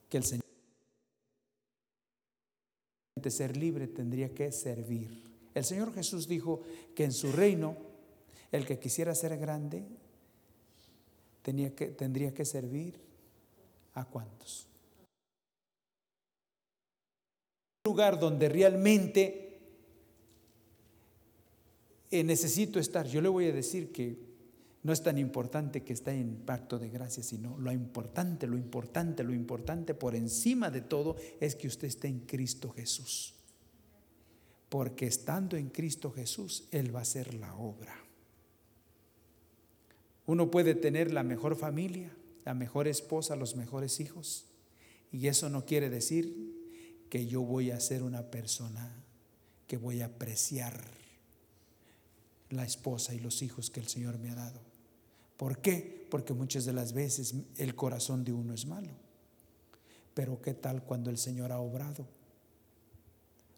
Que 0.08 0.18
el 0.18 0.24
Señor 0.24 0.44
de 3.16 3.30
ser 3.30 3.56
libre 3.56 3.86
tendría 3.86 4.34
que 4.34 4.52
servir. 4.52 5.22
El 5.54 5.64
Señor 5.64 5.94
Jesús 5.94 6.28
dijo 6.28 6.60
que 6.94 7.04
en 7.04 7.12
su 7.12 7.32
reino 7.32 7.76
el 8.52 8.66
que 8.66 8.78
quisiera 8.78 9.14
ser 9.14 9.38
grande 9.38 9.84
que, 11.42 11.86
tendría 11.96 12.34
que 12.34 12.44
servir 12.44 13.00
a 13.94 14.04
cuántos. 14.04 14.66
Un 17.86 17.92
lugar 17.92 18.18
donde 18.18 18.48
realmente 18.48 19.60
eh, 22.10 22.24
necesito 22.24 22.78
estar. 22.78 23.06
Yo 23.06 23.20
le 23.20 23.28
voy 23.28 23.46
a 23.46 23.52
decir 23.52 23.92
que 23.92 24.25
no 24.86 24.92
es 24.92 25.02
tan 25.02 25.18
importante 25.18 25.82
que 25.82 25.92
esté 25.92 26.12
en 26.12 26.36
pacto 26.36 26.78
de 26.78 26.88
gracia, 26.88 27.20
sino 27.20 27.58
lo 27.58 27.72
importante, 27.72 28.46
lo 28.46 28.56
importante, 28.56 29.24
lo 29.24 29.34
importante 29.34 29.94
por 29.94 30.14
encima 30.14 30.70
de 30.70 30.80
todo 30.80 31.16
es 31.40 31.56
que 31.56 31.66
usted 31.66 31.88
esté 31.88 32.06
en 32.06 32.20
Cristo 32.20 32.70
Jesús. 32.70 33.34
Porque 34.68 35.08
estando 35.08 35.56
en 35.56 35.70
Cristo 35.70 36.12
Jesús, 36.12 36.68
Él 36.70 36.94
va 36.94 37.00
a 37.00 37.02
hacer 37.02 37.34
la 37.34 37.56
obra. 37.56 37.96
Uno 40.24 40.52
puede 40.52 40.76
tener 40.76 41.12
la 41.12 41.24
mejor 41.24 41.56
familia, 41.56 42.16
la 42.44 42.54
mejor 42.54 42.86
esposa, 42.86 43.34
los 43.34 43.56
mejores 43.56 43.98
hijos. 43.98 44.44
Y 45.10 45.26
eso 45.26 45.50
no 45.50 45.66
quiere 45.66 45.90
decir 45.90 46.54
que 47.10 47.26
yo 47.26 47.42
voy 47.42 47.72
a 47.72 47.80
ser 47.80 48.04
una 48.04 48.30
persona 48.30 49.04
que 49.66 49.78
voy 49.78 50.02
a 50.02 50.06
apreciar 50.06 50.80
la 52.50 52.64
esposa 52.64 53.14
y 53.14 53.18
los 53.18 53.42
hijos 53.42 53.68
que 53.68 53.80
el 53.80 53.88
Señor 53.88 54.20
me 54.20 54.30
ha 54.30 54.36
dado. 54.36 54.65
¿Por 55.36 55.58
qué? 55.58 56.06
Porque 56.10 56.32
muchas 56.32 56.64
de 56.64 56.72
las 56.72 56.92
veces 56.92 57.34
el 57.56 57.74
corazón 57.74 58.24
de 58.24 58.32
uno 58.32 58.54
es 58.54 58.66
malo. 58.66 58.90
Pero 60.14 60.40
¿qué 60.40 60.54
tal 60.54 60.82
cuando 60.82 61.10
el 61.10 61.18
Señor 61.18 61.52
ha 61.52 61.58
obrado? 61.58 62.06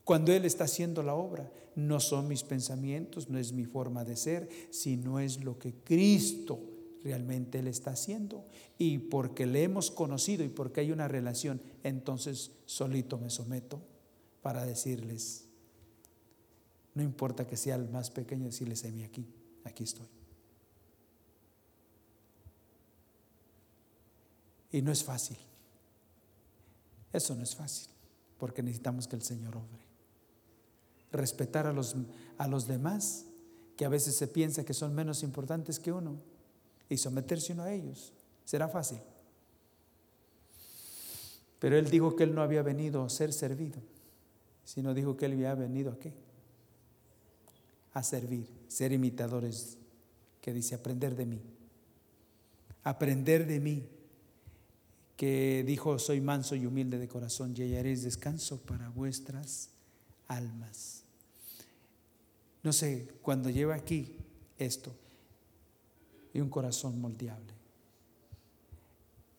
Cuando 0.03 0.33
Él 0.33 0.45
está 0.45 0.65
haciendo 0.65 1.03
la 1.03 1.15
obra, 1.15 1.53
no 1.77 2.01
son 2.01 2.27
mis 2.29 2.43
pensamientos, 2.43 3.29
no 3.29 3.39
es 3.39 3.53
mi 3.53 3.65
forma 3.67 4.05
de 4.05 4.17
ser, 4.17 4.49
sino 4.71 5.21
es 5.21 5.45
lo 5.45 5.59
que 5.59 5.75
Cristo 5.85 6.59
realmente 7.05 7.59
Él 7.59 7.69
está 7.69 7.93
haciendo. 7.93 8.45
Y 8.79 8.99
porque 8.99 9.47
le 9.47 9.63
hemos 9.63 9.91
conocido 9.91 10.45
y 10.45 10.49
porque 10.49 10.81
hay 10.81 10.91
una 10.91 11.09
relación, 11.09 11.61
entonces 11.85 12.53
solito 12.65 13.19
me 13.19 13.31
someto 13.31 13.81
para 14.43 14.65
decirles, 14.65 15.45
no 16.95 17.03
importa 17.03 17.47
que 17.47 17.57
sea 17.57 17.77
el 17.77 17.89
más 17.89 18.11
pequeño, 18.11 18.47
decirles 18.47 18.85
a 18.85 18.89
mí 18.89 19.05
aquí, 19.05 19.27
aquí 19.65 19.85
estoy. 19.85 20.18
Y 24.71 24.83
no 24.83 24.93
es 24.93 25.03
fácil. 25.03 25.39
Eso 27.13 27.35
no 27.35 27.43
es 27.43 27.55
fácil, 27.57 27.89
porque 28.39 28.63
necesitamos 28.63 29.09
que 29.09 29.17
el 29.17 29.23
Señor 29.23 29.57
obre 29.57 29.89
respetar 31.13 31.67
a 31.67 31.73
los, 31.73 31.97
a 32.37 32.49
los 32.49 32.67
demás, 32.67 33.25
que 33.77 33.85
a 33.85 33.89
veces 33.89 34.17
se 34.17 34.27
piensa 34.27 34.65
que 34.65 34.75
son 34.75 34.95
menos 34.95 35.23
importantes 35.23 35.79
que 35.79 35.93
uno, 35.93 36.17
y 36.89 36.97
someterse 36.97 37.53
uno 37.53 37.63
a 37.63 37.73
ellos. 37.73 38.13
Será 38.45 38.69
fácil. 38.69 38.99
Pero 41.59 41.77
él 41.77 41.91
dijo 41.91 42.17
que 42.17 42.25
él 42.25 42.35
no 42.35 42.43
había 42.43 42.63
venido 42.63 43.05
a 43.05 43.11
ser 43.11 43.33
servido, 43.33 43.81
sino 44.65 44.95
dijo 44.95 45.17
que 45.17 45.27
él 45.27 45.33
había 45.33 45.55
venido 45.55 45.93
a 45.93 45.99
qué? 45.99 46.13
A 47.95 48.03
servir, 48.03 48.49
ser 48.69 48.93
imitadores, 48.93 49.77
que 50.41 50.53
dice, 50.53 50.75
aprender 50.75 51.17
de 51.17 51.27
mí. 51.27 51.41
Aprender 52.85 53.47
de 53.47 53.61
mí, 53.61 53.89
que 55.19 55.65
dijo, 55.67 55.99
soy 55.99 56.21
manso 56.21 56.55
y 56.55 56.65
humilde 56.65 56.97
de 56.97 57.09
corazón 57.09 57.53
y 57.57 57.63
hallaréis 57.63 58.05
descanso 58.05 58.63
para 58.63 58.89
vuestras 58.89 59.71
almas. 60.29 61.03
No 62.63 62.73
sé, 62.73 63.09
cuando 63.21 63.51
lleva 63.51 63.75
aquí 63.75 64.17
esto 64.59 64.95
y 66.33 66.39
un 66.41 66.49
corazón 66.49 67.01
moldeable. 67.01 67.53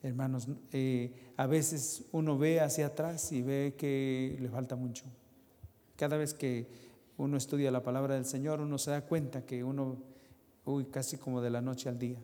Hermanos, 0.02 0.48
eh, 0.70 1.32
a 1.38 1.46
veces 1.46 2.04
uno 2.12 2.36
ve 2.36 2.60
hacia 2.60 2.88
atrás 2.88 3.32
y 3.32 3.40
ve 3.40 3.74
que 3.78 4.36
le 4.38 4.50
falta 4.50 4.76
mucho. 4.76 5.06
Cada 5.96 6.18
vez 6.18 6.34
que 6.34 6.68
uno 7.16 7.38
estudia 7.38 7.70
la 7.70 7.82
palabra 7.82 8.16
del 8.16 8.26
Señor, 8.26 8.60
uno 8.60 8.76
se 8.76 8.90
da 8.90 9.06
cuenta 9.06 9.46
que 9.46 9.64
uno, 9.64 9.96
uy, 10.66 10.84
casi 10.90 11.16
como 11.16 11.40
de 11.40 11.48
la 11.48 11.62
noche 11.62 11.88
al 11.88 11.98
día, 11.98 12.18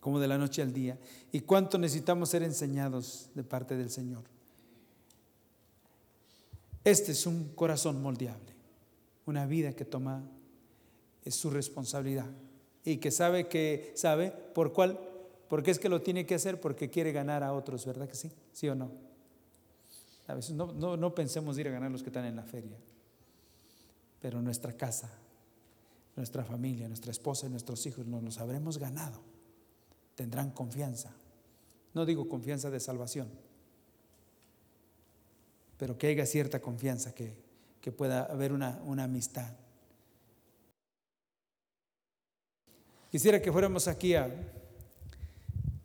como 0.00 0.18
de 0.18 0.28
la 0.28 0.38
noche 0.38 0.62
al 0.62 0.72
día. 0.72 0.98
¿Y 1.30 1.40
cuánto 1.40 1.78
necesitamos 1.78 2.30
ser 2.30 2.42
enseñados 2.42 3.28
de 3.34 3.44
parte 3.44 3.76
del 3.76 3.90
Señor? 3.90 4.24
Este 6.82 7.12
es 7.12 7.26
un 7.26 7.50
corazón 7.54 8.02
moldeable, 8.02 8.54
una 9.26 9.46
vida 9.46 9.74
que 9.74 9.84
toma 9.84 10.22
es 11.24 11.34
su 11.34 11.50
responsabilidad 11.50 12.26
y 12.84 12.96
que 12.96 13.10
sabe 13.10 13.48
que 13.48 13.92
sabe 13.94 14.30
por 14.30 14.72
cuál, 14.72 14.98
porque 15.48 15.70
es 15.70 15.78
que 15.78 15.90
lo 15.90 16.00
tiene 16.00 16.24
que 16.24 16.34
hacer 16.34 16.58
porque 16.58 16.88
quiere 16.88 17.12
ganar 17.12 17.42
a 17.42 17.52
otros, 17.52 17.84
¿verdad 17.84 18.08
que 18.08 18.16
sí? 18.16 18.32
¿Sí 18.52 18.66
o 18.68 18.74
no? 18.74 18.90
A 20.26 20.34
veces 20.34 20.52
no, 20.52 20.72
no, 20.72 20.96
no 20.96 21.14
pensemos 21.14 21.58
ir 21.58 21.68
a 21.68 21.70
ganar 21.70 21.90
los 21.90 22.02
que 22.02 22.08
están 22.08 22.24
en 22.24 22.36
la 22.36 22.44
feria, 22.44 22.78
pero 24.22 24.40
nuestra 24.40 24.72
casa, 24.72 25.10
nuestra 26.16 26.44
familia, 26.44 26.88
nuestra 26.88 27.10
esposa 27.10 27.46
y 27.46 27.50
nuestros 27.50 27.84
hijos, 27.84 28.06
nos 28.06 28.22
los 28.22 28.38
habremos 28.38 28.78
ganado. 28.78 29.20
Tendrán 30.20 30.50
confianza. 30.50 31.14
No 31.94 32.04
digo 32.04 32.28
confianza 32.28 32.68
de 32.68 32.78
salvación, 32.78 33.30
pero 35.78 35.96
que 35.96 36.08
haya 36.08 36.26
cierta 36.26 36.60
confianza, 36.60 37.14
que, 37.14 37.32
que 37.80 37.90
pueda 37.90 38.24
haber 38.24 38.52
una, 38.52 38.82
una 38.84 39.04
amistad. 39.04 39.50
Quisiera 43.10 43.40
que 43.40 43.50
fuéramos 43.50 43.88
aquí 43.88 44.14
a, 44.14 44.30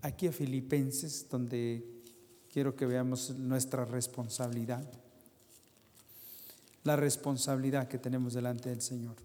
aquí 0.02 0.28
a 0.28 0.34
Filipenses, 0.34 1.30
donde 1.30 2.04
quiero 2.52 2.76
que 2.76 2.86
veamos 2.86 3.30
nuestra 3.30 3.86
responsabilidad, 3.86 4.86
la 6.84 6.98
responsabilidad 6.98 7.88
que 7.88 8.00
tenemos 8.00 8.34
delante 8.34 8.68
del 8.68 8.82
Señor. 8.82 9.16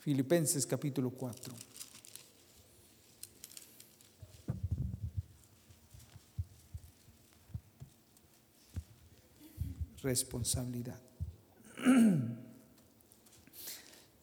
Filipenses 0.00 0.66
capítulo 0.66 1.10
4. 1.10 1.54
Responsabilidad. 10.04 11.00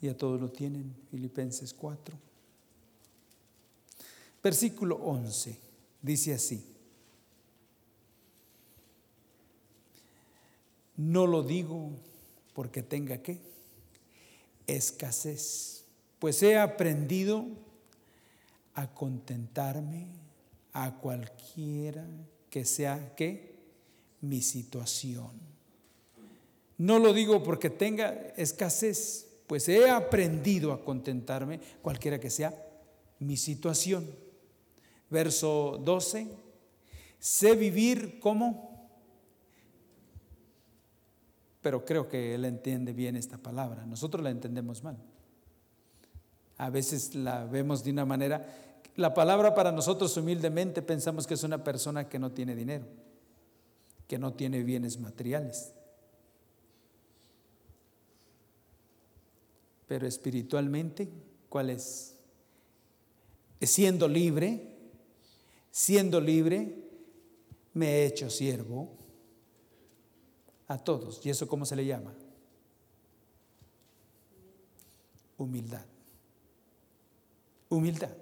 Ya 0.02 0.17
todos 0.17 0.41
lo 0.41 0.50
tienen, 0.50 0.96
Filipenses 1.12 1.76
4. 1.76 2.17
Versículo 4.41 4.96
11 4.96 5.60
dice 6.02 6.34
así. 6.34 6.65
No 10.98 11.28
lo 11.28 11.44
digo 11.44 11.91
porque 12.56 12.82
tenga 12.82 13.20
que 13.20 13.39
escasez, 14.65 15.86
pues 16.17 16.41
he 16.41 16.58
aprendido 16.58 17.46
a 18.74 18.91
contentarme 18.96 20.08
a 20.74 20.96
cualquiera 20.98 22.08
que 22.50 22.65
sea 22.65 23.13
que 23.15 23.56
mi 24.22 24.41
situación. 24.41 25.51
No 26.82 26.98
lo 26.98 27.13
digo 27.13 27.44
porque 27.44 27.70
tenga 27.70 28.10
escasez, 28.36 29.28
pues 29.46 29.70
he 29.70 29.88
aprendido 29.88 30.74
a 30.74 30.84
contentarme 30.84 31.60
cualquiera 31.80 32.20
que 32.20 32.32
sea 32.32 32.56
mi 33.20 33.38
situación. 33.38 34.10
Verso 35.08 35.80
12, 35.86 36.28
sé 37.20 37.56
vivir 37.56 38.20
como, 38.20 38.89
pero 41.62 41.86
creo 41.86 42.10
que 42.10 42.34
él 42.34 42.46
entiende 42.46 42.94
bien 42.94 43.15
esta 43.15 43.38
palabra, 43.38 43.86
nosotros 43.86 44.24
la 44.24 44.32
entendemos 44.32 44.84
mal. 44.84 44.98
A 46.58 46.72
veces 46.72 47.13
la 47.13 47.46
vemos 47.46 47.84
de 47.84 47.91
una 47.91 48.06
manera, 48.06 48.44
la 48.96 49.13
palabra 49.13 49.54
para 49.54 49.72
nosotros 49.72 50.17
humildemente 50.17 50.82
pensamos 50.82 51.28
que 51.28 51.36
es 51.36 51.44
una 51.44 51.63
persona 51.63 52.10
que 52.10 52.17
no 52.17 52.32
tiene 52.32 52.56
dinero, 52.56 52.86
que 54.08 54.17
no 54.17 54.34
tiene 54.34 54.63
bienes 54.63 55.00
materiales. 55.00 55.76
Pero 59.91 60.08
espiritualmente, 60.08 61.10
¿cuál 61.49 61.69
es? 61.69 62.15
Siendo 63.60 64.08
libre, 64.08 64.73
siendo 65.69 66.21
libre, 66.21 66.82
me 67.73 67.88
he 67.88 68.06
hecho 68.06 68.30
siervo 68.30 68.89
a 70.69 70.77
todos. 70.77 71.19
¿Y 71.25 71.30
eso 71.30 71.45
cómo 71.45 71.65
se 71.65 71.75
le 71.75 71.86
llama? 71.86 72.13
Humildad. 75.38 75.86
Humildad. 77.67 78.15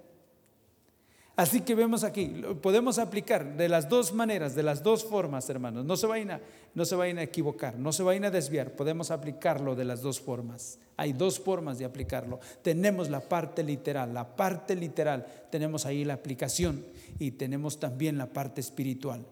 Así 1.39 1.61
que 1.61 1.73
vemos 1.73 2.03
aquí, 2.03 2.25
podemos 2.61 2.99
aplicar 2.99 3.55
de 3.55 3.69
las 3.69 3.87
dos 3.87 4.13
maneras, 4.13 4.55
de 4.55 4.61
las 4.61 4.83
dos 4.83 5.05
formas, 5.05 5.49
hermanos. 5.49 5.85
No 5.85 5.95
se 5.95 6.05
vayan 6.05 6.31
a, 6.31 6.41
no 6.75 6.83
se 6.83 6.95
a 6.95 7.23
equivocar, 7.23 7.79
no 7.79 7.93
se 7.93 8.03
vayan 8.03 8.25
a 8.25 8.29
desviar. 8.29 8.73
Podemos 8.73 9.09
aplicarlo 9.09 9.73
de 9.73 9.85
las 9.85 10.01
dos 10.01 10.19
formas. 10.19 10.79
Hay 10.97 11.13
dos 11.13 11.39
formas 11.39 11.79
de 11.79 11.85
aplicarlo. 11.85 12.41
Tenemos 12.61 13.09
la 13.09 13.21
parte 13.21 13.63
literal, 13.63 14.13
la 14.13 14.35
parte 14.35 14.75
literal, 14.75 15.25
tenemos 15.49 15.85
ahí 15.85 16.03
la 16.03 16.15
aplicación 16.15 16.85
y 17.19 17.31
tenemos 17.31 17.79
también 17.79 18.17
la 18.17 18.25
parte 18.25 18.59
espiritual. 18.59 19.25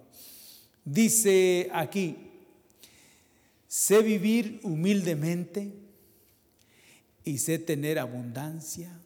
Dice 0.85 1.69
aquí, 1.73 2.15
sé 3.67 4.01
vivir 4.01 4.61
humildemente 4.63 5.73
y 7.25 7.37
sé 7.39 7.59
tener 7.59 7.99
abundancia 7.99 8.97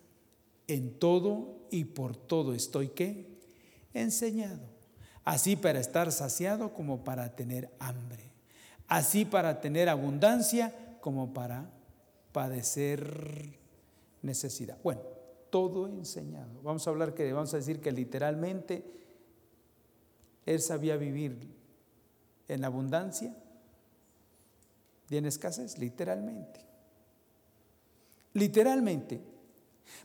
en 0.74 0.98
todo 1.00 1.68
y 1.70 1.86
por 1.86 2.16
todo 2.16 2.54
estoy 2.54 2.90
qué? 2.90 3.26
Enseñado. 3.94 4.70
Así 5.24 5.56
para 5.56 5.80
estar 5.80 6.12
saciado 6.12 6.74
como 6.74 7.04
para 7.04 7.36
tener 7.36 7.70
hambre. 7.80 8.32
Así 8.88 9.26
para 9.26 9.62
tener 9.62 9.90
abundancia 9.90 10.74
como 11.02 11.34
para 11.34 11.70
padecer 12.32 13.60
necesidad. 14.22 14.78
Bueno, 14.84 15.02
todo 15.50 15.88
enseñado. 15.88 16.62
Vamos 16.64 16.88
a 16.88 16.90
hablar 16.90 17.14
que 17.14 17.32
vamos 17.34 17.54
a 17.54 17.58
decir 17.58 17.82
que 17.82 17.92
literalmente 17.92 18.84
él 20.46 20.62
sabía 20.62 20.98
vivir 20.98 21.38
en 22.48 22.66
abundancia 22.66 23.36
y 25.10 25.18
en 25.18 25.26
escasez, 25.26 25.78
literalmente. 25.78 26.62
Literalmente. 28.34 29.31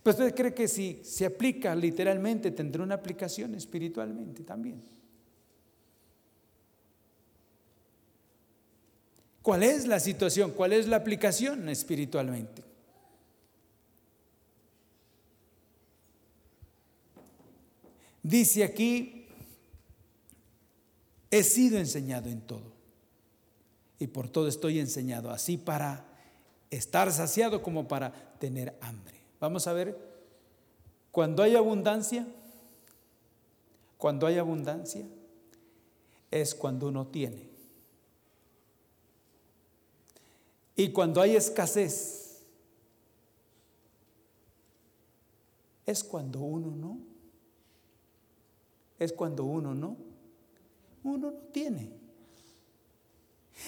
Pero 0.03 0.17
usted 0.17 0.35
cree 0.35 0.53
que 0.53 0.67
si 0.67 1.01
se 1.03 1.25
aplica 1.25 1.75
literalmente 1.75 2.51
tendrá 2.51 2.83
una 2.83 2.95
aplicación 2.95 3.55
espiritualmente 3.55 4.43
también. 4.43 4.81
¿Cuál 9.41 9.63
es 9.63 9.87
la 9.87 9.99
situación? 9.99 10.51
¿Cuál 10.51 10.73
es 10.73 10.87
la 10.87 10.97
aplicación 10.97 11.69
espiritualmente? 11.69 12.63
Dice 18.21 18.65
aquí, 18.65 19.25
he 21.31 21.43
sido 21.43 21.77
enseñado 21.77 22.29
en 22.29 22.41
todo. 22.41 22.73
Y 23.99 24.07
por 24.07 24.29
todo 24.29 24.49
estoy 24.49 24.79
enseñado, 24.79 25.31
así 25.31 25.57
para 25.57 26.05
estar 26.69 27.11
saciado 27.11 27.63
como 27.63 27.87
para 27.87 28.11
tener 28.39 28.77
hambre. 28.81 29.16
Vamos 29.39 29.67
a 29.67 29.73
ver, 29.73 29.97
cuando 31.11 31.43
hay 31.43 31.55
abundancia, 31.55 32.27
cuando 33.97 34.27
hay 34.27 34.37
abundancia, 34.37 35.05
es 36.31 36.53
cuando 36.55 36.87
uno 36.87 37.07
tiene. 37.07 37.47
Y 40.75 40.91
cuando 40.91 41.21
hay 41.21 41.35
escasez, 41.35 42.43
es 45.85 46.03
cuando 46.03 46.39
uno 46.41 46.69
no. 46.69 46.99
Es 48.99 49.13
cuando 49.13 49.45
uno 49.45 49.73
no. 49.73 49.97
Uno 51.03 51.31
no 51.31 51.33
tiene. 51.51 51.96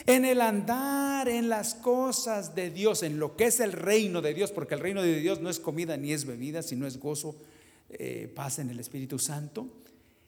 En 0.05 0.23
el 0.23 0.41
andar 0.41 1.27
en 1.27 1.49
las 1.49 1.75
cosas 1.75 2.55
de 2.55 2.69
Dios, 2.69 3.03
en 3.03 3.19
lo 3.19 3.35
que 3.35 3.45
es 3.45 3.59
el 3.59 3.73
reino 3.73 4.21
de 4.21 4.33
Dios, 4.33 4.51
porque 4.51 4.75
el 4.75 4.81
reino 4.81 5.01
de 5.01 5.19
Dios 5.19 5.41
no 5.41 5.49
es 5.49 5.59
comida 5.59 5.97
ni 5.97 6.13
es 6.13 6.25
bebida, 6.25 6.61
sino 6.61 6.87
es 6.87 6.99
gozo, 6.99 7.35
eh, 7.89 8.31
paz 8.33 8.59
en 8.59 8.69
el 8.69 8.79
Espíritu 8.79 9.19
Santo. 9.19 9.67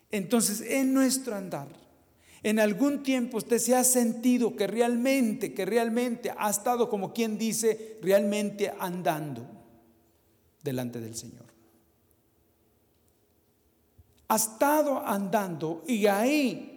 Entonces, 0.10 0.62
en 0.62 0.94
nuestro 0.94 1.36
andar, 1.36 1.68
en 2.44 2.60
algún 2.60 3.04
tiempo 3.04 3.38
usted 3.38 3.60
se 3.60 3.76
ha 3.76 3.84
sentido 3.84 4.56
que 4.56 4.68
realmente, 4.68 5.54
que 5.54 5.66
realmente 5.66 6.34
ha 6.36 6.50
estado 6.50 6.90
como 6.90 7.14
quien 7.14 7.38
dice, 7.38 7.98
realmente 8.02 8.74
andando 8.80 9.46
delante 10.64 11.00
del 11.00 11.16
Señor. 11.16 11.46
Ha 14.28 14.36
estado 14.36 15.06
andando 15.06 15.84
y 15.88 16.08
ahí 16.08 16.71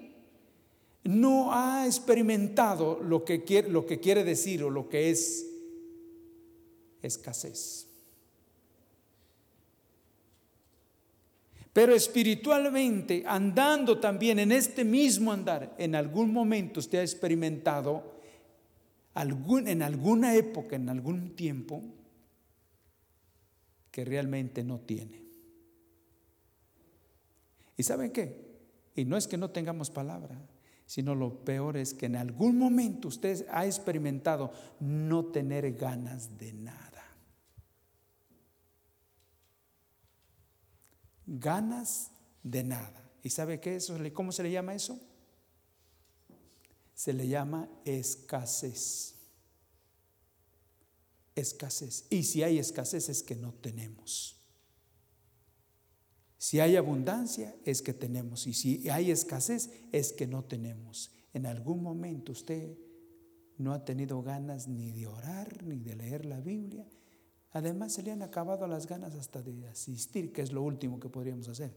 no 1.05 1.53
ha 1.53 1.87
experimentado 1.87 3.01
lo 3.01 3.25
que, 3.25 3.45
quiere, 3.45 3.69
lo 3.69 3.87
que 3.87 4.01
quiere 4.01 4.25
decir 4.25 4.63
o 4.63 4.71
lo 4.71 4.89
que 4.89 5.11
es 5.11 5.47
escasez. 7.03 7.87
Pero 11.75 11.93
espiritualmente, 11.93 13.25
andando 13.27 13.99
también 13.99 14.39
en 14.39 14.53
este 14.53 14.85
mismo 14.85 15.33
andar, 15.33 15.75
en 15.77 15.95
algún 15.95 16.33
momento 16.33 16.81
usted 16.81 17.01
ha 17.01 17.03
experimentado 17.03 18.15
en 19.17 19.83
alguna 19.83 20.35
época, 20.35 20.77
en 20.77 20.89
algún 20.89 21.37
tiempo, 21.37 21.83
que 23.91 24.05
realmente 24.05 24.65
no 24.65 24.81
tiene. 24.81 25.23
¿Y 27.77 27.83
saben 27.83 28.11
qué? 28.11 28.45
Y 28.97 29.05
no 29.05 29.17
es 29.17 29.27
que 29.27 29.37
no 29.37 29.51
tengamos 29.51 29.91
palabra, 29.91 30.37
sino 30.87 31.15
lo 31.15 31.45
peor 31.45 31.77
es 31.77 31.95
que 31.95 32.07
en 32.07 32.17
algún 32.17 32.59
momento 32.59 33.09
usted 33.09 33.47
ha 33.51 33.67
experimentado 33.67 34.53
no 34.81 35.27
tener 35.27 35.73
ganas 35.75 36.39
de 36.39 36.53
nada. 36.53 37.05
Ganas 41.27 42.11
de 42.43 42.65
nada. 42.65 43.11
¿Y 43.23 43.31
sabe 43.31 43.61
qué 43.61 43.77
eso? 43.77 43.97
¿Cómo 44.13 44.31
se 44.33 44.43
le 44.43 44.51
llama 44.51 44.75
eso? 44.75 45.01
Se 46.95 47.13
le 47.13 47.27
llama 47.27 47.69
escasez. 47.85 49.15
Escasez. 51.35 52.07
Y 52.11 52.25
si 52.25 52.43
hay 52.43 52.59
escasez 52.59 53.09
es 53.09 53.23
que 53.23 53.35
no 53.35 53.53
tenemos. 53.55 54.34
Si 56.45 56.61
hay 56.61 56.77
abundancia 56.77 57.57
es 57.65 57.81
que 57.81 57.95
tenemos. 57.95 58.47
Y 58.47 58.53
si 58.53 58.91
hay 58.91 59.11
escasez 59.11 59.71
es 59.93 60.13
que 60.13 60.27
no 60.27 60.45
tenemos. 60.45 61.11
En 61.33 61.47
algún 61.47 61.83
momento 61.83 62.33
usted 62.33 62.77
no 63.57 63.73
ha 63.73 63.83
tenido 63.87 64.23
ganas 64.23 64.69
ni 64.69 64.93
de 64.93 65.07
orar 65.07 65.65
ni 65.65 65.79
de 65.79 65.97
leer 65.97 66.27
la 66.27 66.41
Biblia. 66.41 66.87
Además 67.53 67.95
se 67.95 68.03
le 68.03 68.13
han 68.13 68.21
acabado 68.21 68.67
las 68.67 68.87
ganas 68.87 69.15
hasta 69.15 69.41
de 69.41 69.67
asistir, 69.69 70.35
que 70.35 70.43
es 70.43 70.53
lo 70.53 70.61
último 70.61 71.01
que 71.01 71.09
podríamos 71.09 71.49
hacer. 71.49 71.73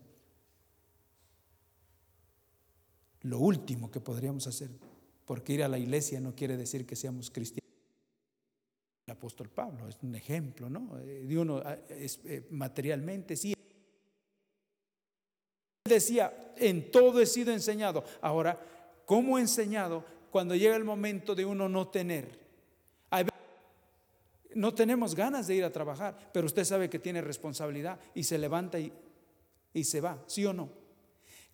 Lo 3.22 3.40
último 3.40 3.90
que 3.90 4.02
podríamos 4.02 4.48
hacer, 4.48 4.70
porque 5.24 5.54
ir 5.54 5.64
a 5.64 5.70
la 5.70 5.80
iglesia 5.80 6.20
no 6.20 6.36
quiere 6.36 6.58
decir 6.58 6.86
que 6.86 6.98
seamos 6.98 7.32
cristianos. 7.32 7.72
El 9.06 9.14
apóstol 9.14 9.48
Pablo 9.48 9.88
es 9.88 9.98
un 10.02 10.14
ejemplo, 10.14 10.70
¿no? 10.70 11.00
Eh, 11.00 11.24
de 11.26 11.40
uno 11.40 11.62
ah, 11.64 11.78
eh, 11.88 12.46
materialmente 12.52 13.38
sí. 13.38 13.54
Decía, 15.88 16.54
en 16.58 16.92
todo 16.92 17.22
he 17.22 17.26
sido 17.26 17.52
enseñado. 17.52 18.04
Ahora, 18.22 18.60
¿cómo 19.06 19.40
enseñado 19.40 20.04
cuando 20.32 20.56
llega 20.56 20.76
el 20.76 20.84
momento 20.84 21.36
de 21.36 21.46
uno 21.46 21.70
no 21.70 21.88
tener? 21.88 22.48
no 24.56 24.74
tenemos 24.74 25.14
ganas 25.14 25.46
de 25.46 25.54
ir 25.54 25.64
a 25.64 25.72
trabajar, 25.72 26.18
pero 26.34 26.48
usted 26.48 26.64
sabe 26.64 26.90
que 26.90 26.98
tiene 26.98 27.22
responsabilidad 27.22 28.00
y 28.16 28.24
se 28.24 28.40
levanta 28.40 28.80
y, 28.80 28.92
y 29.72 29.84
se 29.84 30.02
va, 30.02 30.18
¿sí 30.26 30.48
o 30.48 30.54
no? 30.54 30.87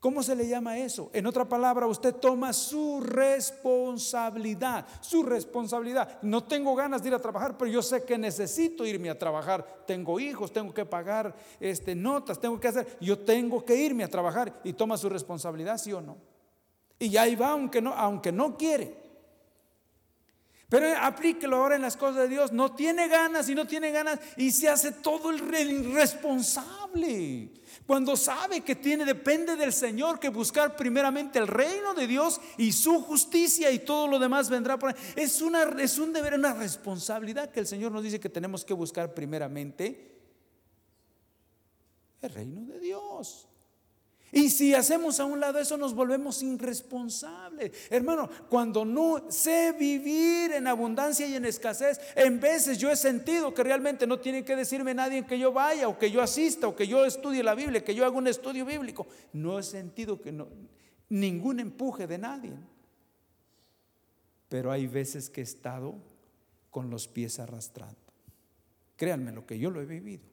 ¿Cómo 0.03 0.21
se 0.21 0.35
le 0.35 0.45
llama 0.49 0.77
eso? 0.77 1.09
En 1.13 1.25
otra 1.27 1.47
palabra, 1.47 1.87
usted 1.87 2.13
toma 2.15 2.51
su 2.51 2.99
responsabilidad, 2.99 4.85
su 4.99 5.23
responsabilidad. 5.23 6.21
No 6.23 6.43
tengo 6.43 6.75
ganas 6.75 7.01
de 7.01 7.07
ir 7.07 7.15
a 7.15 7.21
trabajar, 7.21 7.57
pero 7.57 7.71
yo 7.71 7.81
sé 7.81 8.03
que 8.03 8.17
necesito 8.17 8.85
irme 8.85 9.09
a 9.09 9.17
trabajar. 9.17 9.65
Tengo 9.87 10.19
hijos, 10.19 10.51
tengo 10.51 10.73
que 10.73 10.83
pagar 10.83 11.33
este, 11.57 11.95
notas, 11.95 12.37
tengo 12.41 12.59
que 12.59 12.67
hacer. 12.67 12.97
Yo 12.99 13.17
tengo 13.19 13.63
que 13.63 13.77
irme 13.77 14.03
a 14.03 14.09
trabajar 14.09 14.59
y 14.65 14.73
toma 14.73 14.97
su 14.97 15.07
responsabilidad, 15.07 15.77
¿sí 15.77 15.93
o 15.93 16.01
no? 16.01 16.17
Y 16.99 17.15
ahí 17.15 17.37
va, 17.37 17.51
aunque 17.51 17.81
no, 17.81 17.93
aunque 17.93 18.33
no 18.33 18.57
quiere. 18.57 19.02
Pero 20.69 20.87
aplíquelo 20.99 21.57
ahora 21.57 21.75
en 21.75 21.83
las 21.83 21.95
cosas 21.95 22.23
de 22.23 22.29
Dios. 22.29 22.51
No 22.51 22.73
tiene 22.73 23.07
ganas 23.07 23.47
y 23.47 23.55
no 23.55 23.67
tiene 23.67 23.91
ganas 23.91 24.19
y 24.37 24.51
se 24.51 24.69
hace 24.69 24.91
todo 24.91 25.29
el 25.29 25.41
irresponsable. 25.53 27.51
Cuando 27.85 28.15
sabe 28.15 28.61
que 28.61 28.75
tiene, 28.75 29.05
depende 29.05 29.55
del 29.55 29.73
Señor, 29.73 30.19
que 30.19 30.29
buscar 30.29 30.75
primeramente 30.75 31.37
el 31.37 31.47
reino 31.47 31.93
de 31.93 32.07
Dios 32.07 32.39
y 32.57 32.71
su 32.71 33.01
justicia 33.01 33.71
y 33.71 33.79
todo 33.79 34.07
lo 34.07 34.17
demás 34.19 34.49
vendrá 34.49 34.79
por 34.79 34.89
ahí. 34.89 34.95
Es, 35.15 35.41
una, 35.41 35.63
es 35.79 35.99
un 35.99 36.13
deber, 36.13 36.33
una 36.33 36.53
responsabilidad 36.53 37.51
que 37.51 37.59
el 37.59 37.67
Señor 37.67 37.91
nos 37.91 38.03
dice 38.03 38.19
que 38.19 38.29
tenemos 38.29 38.63
que 38.65 38.73
buscar 38.73 39.13
primeramente 39.13 40.11
el 42.21 42.29
reino 42.29 42.65
de 42.65 42.79
Dios. 42.79 43.47
Y 44.33 44.49
si 44.49 44.73
hacemos 44.73 45.19
a 45.19 45.25
un 45.25 45.39
lado 45.39 45.59
eso, 45.59 45.77
nos 45.77 45.93
volvemos 45.93 46.41
irresponsables. 46.41 47.71
Hermano, 47.91 48.27
cuando 48.49 48.83
no 48.83 49.29
sé 49.29 49.73
vivir 49.73 50.53
en 50.53 50.65
abundancia 50.65 51.27
y 51.27 51.35
en 51.35 51.45
escasez, 51.45 52.01
en 52.15 52.39
veces 52.39 52.79
yo 52.79 52.89
he 52.89 52.95
sentido 52.95 53.53
que 53.53 53.61
realmente 53.61 54.07
no 54.07 54.19
tiene 54.19 54.43
que 54.43 54.55
decirme 54.55 54.95
nadie 54.95 55.23
que 55.23 55.37
yo 55.37 55.53
vaya 55.53 55.87
o 55.87 55.99
que 55.99 56.09
yo 56.09 56.19
asista 56.19 56.67
o 56.67 56.75
que 56.75 56.87
yo 56.87 57.05
estudie 57.05 57.43
la 57.43 57.53
Biblia, 57.53 57.85
que 57.85 57.93
yo 57.93 58.07
haga 58.07 58.17
un 58.17 58.25
estudio 58.25 58.65
bíblico. 58.65 59.05
No 59.33 59.59
he 59.59 59.63
sentido 59.63 60.19
que 60.19 60.31
no, 60.31 60.47
ningún 61.09 61.59
empuje 61.59 62.07
de 62.07 62.17
nadie. 62.17 62.53
Pero 64.49 64.71
hay 64.71 64.87
veces 64.87 65.29
que 65.29 65.41
he 65.41 65.43
estado 65.43 65.93
con 66.71 66.89
los 66.89 67.07
pies 67.07 67.37
arrastrando. 67.37 68.01
Créanme 68.95 69.31
lo 69.31 69.45
que 69.45 69.59
yo 69.59 69.69
lo 69.69 69.79
he 69.79 69.85
vivido. 69.85 70.32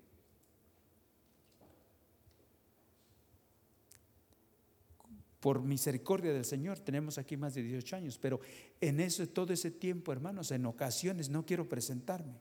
Por 5.40 5.62
misericordia 5.62 6.32
del 6.32 6.44
Señor, 6.44 6.78
tenemos 6.78 7.16
aquí 7.16 7.36
más 7.36 7.54
de 7.54 7.62
18 7.62 7.96
años, 7.96 8.18
pero 8.18 8.40
en 8.80 9.00
eso, 9.00 9.26
todo 9.28 9.52
ese 9.52 9.70
tiempo, 9.70 10.12
hermanos, 10.12 10.50
en 10.50 10.66
ocasiones 10.66 11.30
no 11.30 11.46
quiero 11.46 11.68
presentarme. 11.68 12.34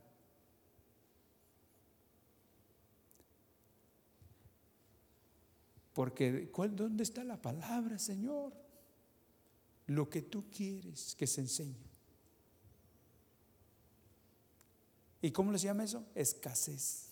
Porque, 5.93 6.49
¿dónde 6.71 7.03
está 7.03 7.23
la 7.23 7.41
palabra, 7.41 7.97
Señor? 7.97 8.53
Lo 9.87 10.09
que 10.09 10.21
tú 10.21 10.49
quieres 10.49 11.15
que 11.15 11.25
se 11.25 11.41
enseñe. 11.41 11.89
¿Y 15.21 15.31
cómo 15.31 15.51
les 15.51 15.61
llama 15.61 15.83
eso? 15.83 16.05
Escasez 16.15 17.08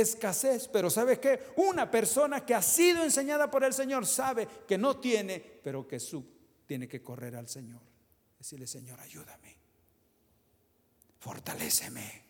escasez, 0.00 0.68
pero 0.68 0.90
¿sabe 0.90 1.18
qué? 1.18 1.40
Una 1.56 1.90
persona 1.90 2.44
que 2.44 2.54
ha 2.54 2.62
sido 2.62 3.02
enseñada 3.02 3.50
por 3.50 3.64
el 3.64 3.72
Señor 3.72 4.06
sabe 4.06 4.46
que 4.66 4.78
no 4.78 4.98
tiene, 4.98 5.40
pero 5.40 5.86
que 5.86 6.00
tiene 6.66 6.88
que 6.88 7.02
correr 7.02 7.36
al 7.36 7.48
Señor. 7.48 7.80
Decirle, 8.38 8.66
Señor, 8.66 9.00
ayúdame, 9.00 9.56
fortaléceme, 11.18 12.24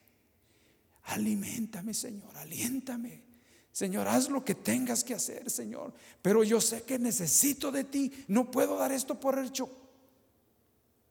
alimentame, 1.04 1.94
Señor, 1.94 2.36
aliéntame. 2.36 3.24
Señor, 3.72 4.08
haz 4.08 4.30
lo 4.30 4.42
que 4.42 4.54
tengas 4.54 5.04
que 5.04 5.12
hacer, 5.12 5.50
Señor. 5.50 5.92
Pero 6.22 6.42
yo 6.42 6.62
sé 6.62 6.84
que 6.84 6.98
necesito 6.98 7.70
de 7.70 7.84
ti. 7.84 8.10
No 8.28 8.50
puedo 8.50 8.78
dar 8.78 8.90
esto 8.90 9.20
por 9.20 9.38
hecho. 9.38 9.68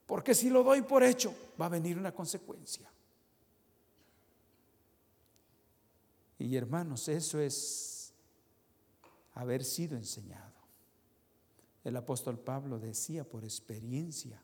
Porque 0.07 0.33
si 0.33 0.49
lo 0.49 0.63
doy 0.63 0.81
por 0.81 1.03
hecho, 1.03 1.53
va 1.61 1.67
a 1.67 1.69
venir 1.69 1.95
una 1.95 2.11
consecuencia. 2.11 2.89
Y 6.37 6.55
hermanos, 6.55 7.07
eso 7.07 7.39
es 7.39 8.13
haber 9.33 9.63
sido 9.63 9.95
enseñado. 9.95 10.53
El 11.83 11.95
apóstol 11.95 12.39
Pablo 12.39 12.79
decía 12.79 13.23
por 13.23 13.43
experiencia. 13.43 14.41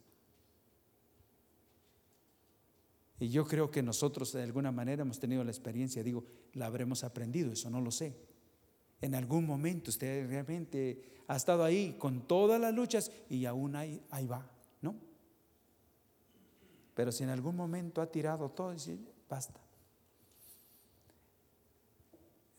Y 3.19 3.29
yo 3.29 3.45
creo 3.45 3.69
que 3.69 3.83
nosotros 3.83 4.31
de 4.31 4.43
alguna 4.43 4.71
manera 4.71 5.01
hemos 5.01 5.19
tenido 5.19 5.43
la 5.43 5.51
experiencia, 5.51 6.03
digo, 6.03 6.23
la 6.53 6.67
habremos 6.67 7.03
aprendido, 7.03 7.51
eso 7.51 7.69
no 7.69 7.81
lo 7.81 7.91
sé. 7.91 8.15
En 9.01 9.15
algún 9.15 9.45
momento 9.45 9.89
usted 9.89 10.27
realmente 10.27 11.23
ha 11.27 11.35
estado 11.35 11.63
ahí 11.63 11.95
con 11.99 12.27
todas 12.27 12.59
las 12.59 12.73
luchas 12.73 13.11
y 13.29 13.45
aún 13.45 13.75
ahí, 13.75 14.01
ahí 14.11 14.27
va, 14.27 14.49
¿no? 14.81 14.95
Pero 16.93 17.11
si 17.11 17.23
en 17.23 17.29
algún 17.29 17.55
momento 17.55 18.01
ha 18.01 18.11
tirado 18.11 18.49
todo, 18.49 18.71
dice, 18.71 18.97
basta 19.29 19.59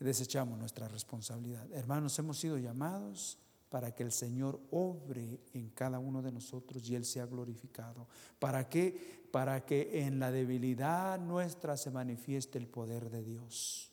desechamos 0.03 0.59
nuestra 0.59 0.87
responsabilidad. 0.87 1.65
Hermanos, 1.71 2.17
hemos 2.19 2.37
sido 2.37 2.57
llamados 2.57 3.37
para 3.69 3.95
que 3.95 4.03
el 4.03 4.11
Señor 4.11 4.59
obre 4.71 5.39
en 5.53 5.69
cada 5.69 5.97
uno 5.97 6.21
de 6.21 6.31
nosotros 6.31 6.87
y 6.87 6.95
Él 6.95 7.05
sea 7.05 7.25
glorificado. 7.25 8.07
¿Para 8.37 8.69
qué? 8.69 9.25
Para 9.31 9.65
que 9.65 10.05
en 10.05 10.19
la 10.19 10.29
debilidad 10.29 11.19
nuestra 11.19 11.77
se 11.77 11.89
manifieste 11.89 12.57
el 12.57 12.67
poder 12.67 13.09
de 13.09 13.23
Dios. 13.23 13.89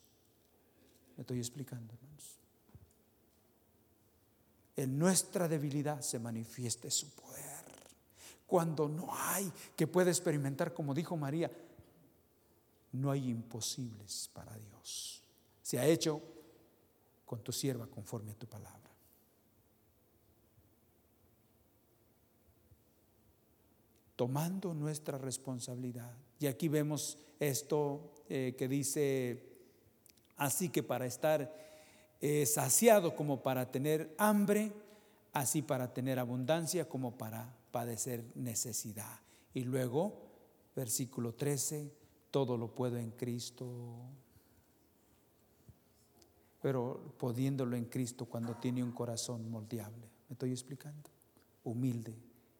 Me 1.16 1.22
estoy 1.22 1.38
explicando, 1.38 1.94
hermanos. 1.94 2.38
En 4.76 4.98
nuestra 4.98 5.48
debilidad 5.48 6.00
se 6.00 6.18
manifieste 6.18 6.90
su 6.90 7.08
poder. 7.10 7.64
Cuando 8.46 8.88
no 8.88 9.08
hay 9.14 9.50
que 9.76 9.86
pueda 9.86 10.10
experimentar, 10.10 10.74
como 10.74 10.92
dijo 10.92 11.16
María, 11.16 11.50
no 12.92 13.10
hay 13.10 13.30
imposibles 13.30 14.28
para 14.34 14.56
Dios 14.56 15.19
se 15.70 15.78
ha 15.78 15.86
hecho 15.86 16.20
con 17.24 17.44
tu 17.44 17.52
sierva 17.52 17.86
conforme 17.86 18.32
a 18.32 18.34
tu 18.34 18.48
palabra. 18.48 18.90
Tomando 24.16 24.74
nuestra 24.74 25.16
responsabilidad. 25.16 26.12
Y 26.40 26.48
aquí 26.48 26.66
vemos 26.66 27.18
esto 27.38 28.14
eh, 28.28 28.56
que 28.58 28.66
dice, 28.66 29.44
así 30.38 30.70
que 30.70 30.82
para 30.82 31.06
estar 31.06 31.54
eh, 32.20 32.46
saciado 32.46 33.14
como 33.14 33.40
para 33.40 33.70
tener 33.70 34.12
hambre, 34.18 34.72
así 35.32 35.62
para 35.62 35.94
tener 35.94 36.18
abundancia 36.18 36.88
como 36.88 37.16
para 37.16 37.54
padecer 37.70 38.24
necesidad. 38.34 39.20
Y 39.54 39.62
luego, 39.62 40.20
versículo 40.74 41.32
13, 41.32 41.92
todo 42.32 42.56
lo 42.56 42.74
puedo 42.74 42.96
en 42.96 43.12
Cristo 43.12 44.10
pero 46.60 47.14
podiéndolo 47.18 47.76
en 47.76 47.86
Cristo 47.86 48.26
cuando 48.26 48.56
tiene 48.56 48.82
un 48.82 48.92
corazón 48.92 49.50
moldeable. 49.50 50.08
¿Me 50.28 50.34
estoy 50.34 50.52
explicando? 50.52 51.10
Humilde. 51.64 52.14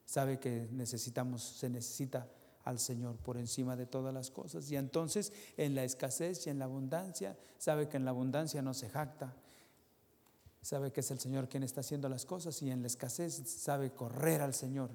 Sabe 0.04 0.38
que 0.38 0.68
necesitamos, 0.72 1.42
se 1.42 1.68
necesita 1.68 2.26
al 2.64 2.78
Señor 2.78 3.16
por 3.16 3.36
encima 3.36 3.76
de 3.76 3.86
todas 3.86 4.12
las 4.12 4.30
cosas. 4.30 4.70
Y 4.70 4.76
entonces 4.76 5.32
en 5.56 5.74
la 5.74 5.84
escasez 5.84 6.46
y 6.46 6.50
en 6.50 6.58
la 6.58 6.64
abundancia, 6.64 7.38
sabe 7.58 7.88
que 7.88 7.96
en 7.96 8.04
la 8.04 8.10
abundancia 8.10 8.62
no 8.62 8.74
se 8.74 8.88
jacta, 8.88 9.34
sabe 10.62 10.92
que 10.92 11.00
es 11.00 11.10
el 11.10 11.20
Señor 11.20 11.48
quien 11.48 11.62
está 11.62 11.80
haciendo 11.80 12.08
las 12.08 12.26
cosas 12.26 12.60
y 12.62 12.70
en 12.70 12.82
la 12.82 12.86
escasez 12.86 13.34
sabe 13.46 13.92
correr 13.92 14.42
al 14.42 14.54
Señor 14.54 14.90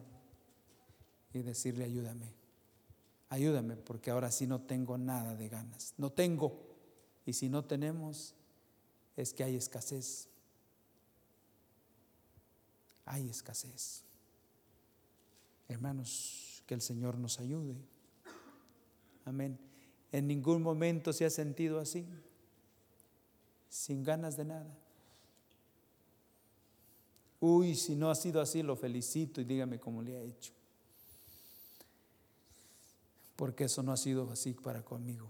y 1.34 1.42
decirle 1.42 1.86
ayúdame, 1.86 2.34
ayúdame 3.30 3.76
porque 3.76 4.12
ahora 4.12 4.32
sí 4.32 4.48
no 4.48 4.62
tengo 4.62 4.98
nada 4.98 5.36
de 5.36 5.50
ganas, 5.50 5.94
no 5.98 6.12
tengo. 6.12 6.64
Y 7.26 7.34
si 7.34 7.50
no 7.50 7.66
tenemos, 7.66 8.36
es 9.16 9.34
que 9.34 9.44
hay 9.44 9.56
escasez. 9.56 10.28
Hay 13.06 13.30
escasez. 13.30 14.04
Hermanos, 15.68 16.64
que 16.66 16.74
el 16.74 16.82
Señor 16.82 17.18
nos 17.18 17.40
ayude. 17.40 17.76
Amén. 19.26 19.58
En 20.12 20.28
ningún 20.28 20.62
momento 20.62 21.12
se 21.14 21.26
ha 21.26 21.30
sentido 21.30 21.80
así, 21.80 22.06
sin 23.70 24.04
ganas 24.04 24.38
de 24.38 24.46
nada. 24.46 24.78
Uy, 27.40 27.76
si 27.76 27.96
no 27.96 28.10
ha 28.10 28.16
sido 28.16 28.42
así, 28.42 28.64
lo 28.64 28.76
felicito 28.76 29.42
y 29.42 29.44
dígame 29.44 29.80
cómo 29.80 30.02
le 30.02 30.18
ha 30.18 30.22
hecho. 30.22 30.54
Porque 33.36 33.66
eso 33.66 33.84
no 33.84 33.92
ha 33.92 33.98
sido 33.98 34.32
así 34.32 34.54
para 34.54 34.84
conmigo. 34.84 35.30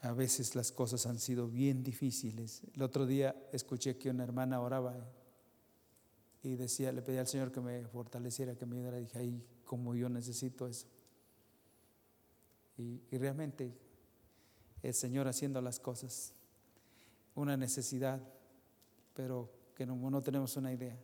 A 0.00 0.12
veces 0.12 0.54
las 0.54 0.72
cosas 0.72 1.06
han 1.06 1.18
sido 1.18 1.48
bien 1.48 1.82
difíciles. 1.82 2.62
El 2.74 2.82
otro 2.82 3.06
día 3.06 3.34
escuché 3.52 3.96
que 3.96 4.10
una 4.10 4.24
hermana 4.24 4.60
oraba 4.60 4.94
y 6.42 6.54
decía, 6.54 6.92
le 6.92 7.02
pedía 7.02 7.20
al 7.20 7.26
Señor 7.26 7.50
que 7.50 7.60
me 7.60 7.84
fortaleciera, 7.86 8.54
que 8.54 8.66
me 8.66 8.76
ayudara. 8.76 8.98
Dije, 8.98 9.18
ay, 9.18 9.42
como 9.64 9.94
yo 9.94 10.08
necesito 10.08 10.66
eso. 10.66 10.86
Y, 12.78 13.00
realmente 13.16 13.72
el 14.82 14.94
Señor 14.94 15.26
haciendo 15.26 15.60
las 15.62 15.80
cosas, 15.80 16.34
una 17.34 17.56
necesidad, 17.56 18.20
pero 19.14 19.50
que 19.74 19.86
no, 19.86 20.22
tenemos 20.22 20.56
una 20.56 20.72
idea. 20.72 20.96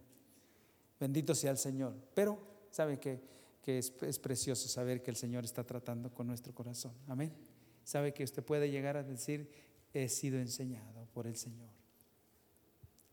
Bendito 1.00 1.34
sea 1.34 1.50
el 1.50 1.58
Señor. 1.58 1.96
Pero, 2.14 2.38
¿sabe 2.70 3.00
que, 3.00 3.20
que 3.62 3.78
es, 3.78 3.92
es 4.02 4.18
precioso 4.18 4.68
saber 4.68 5.02
que 5.02 5.10
el 5.10 5.16
Señor 5.16 5.44
está 5.44 5.64
tratando 5.64 6.12
con 6.12 6.26
nuestro 6.26 6.54
corazón? 6.54 6.92
Amén 7.08 7.51
sabe 7.84 8.12
que 8.14 8.24
usted 8.24 8.42
puede 8.42 8.70
llegar 8.70 8.96
a 8.96 9.02
decir, 9.02 9.50
he 9.92 10.08
sido 10.08 10.38
enseñado 10.38 11.06
por 11.12 11.26
el 11.26 11.36
Señor. 11.36 11.70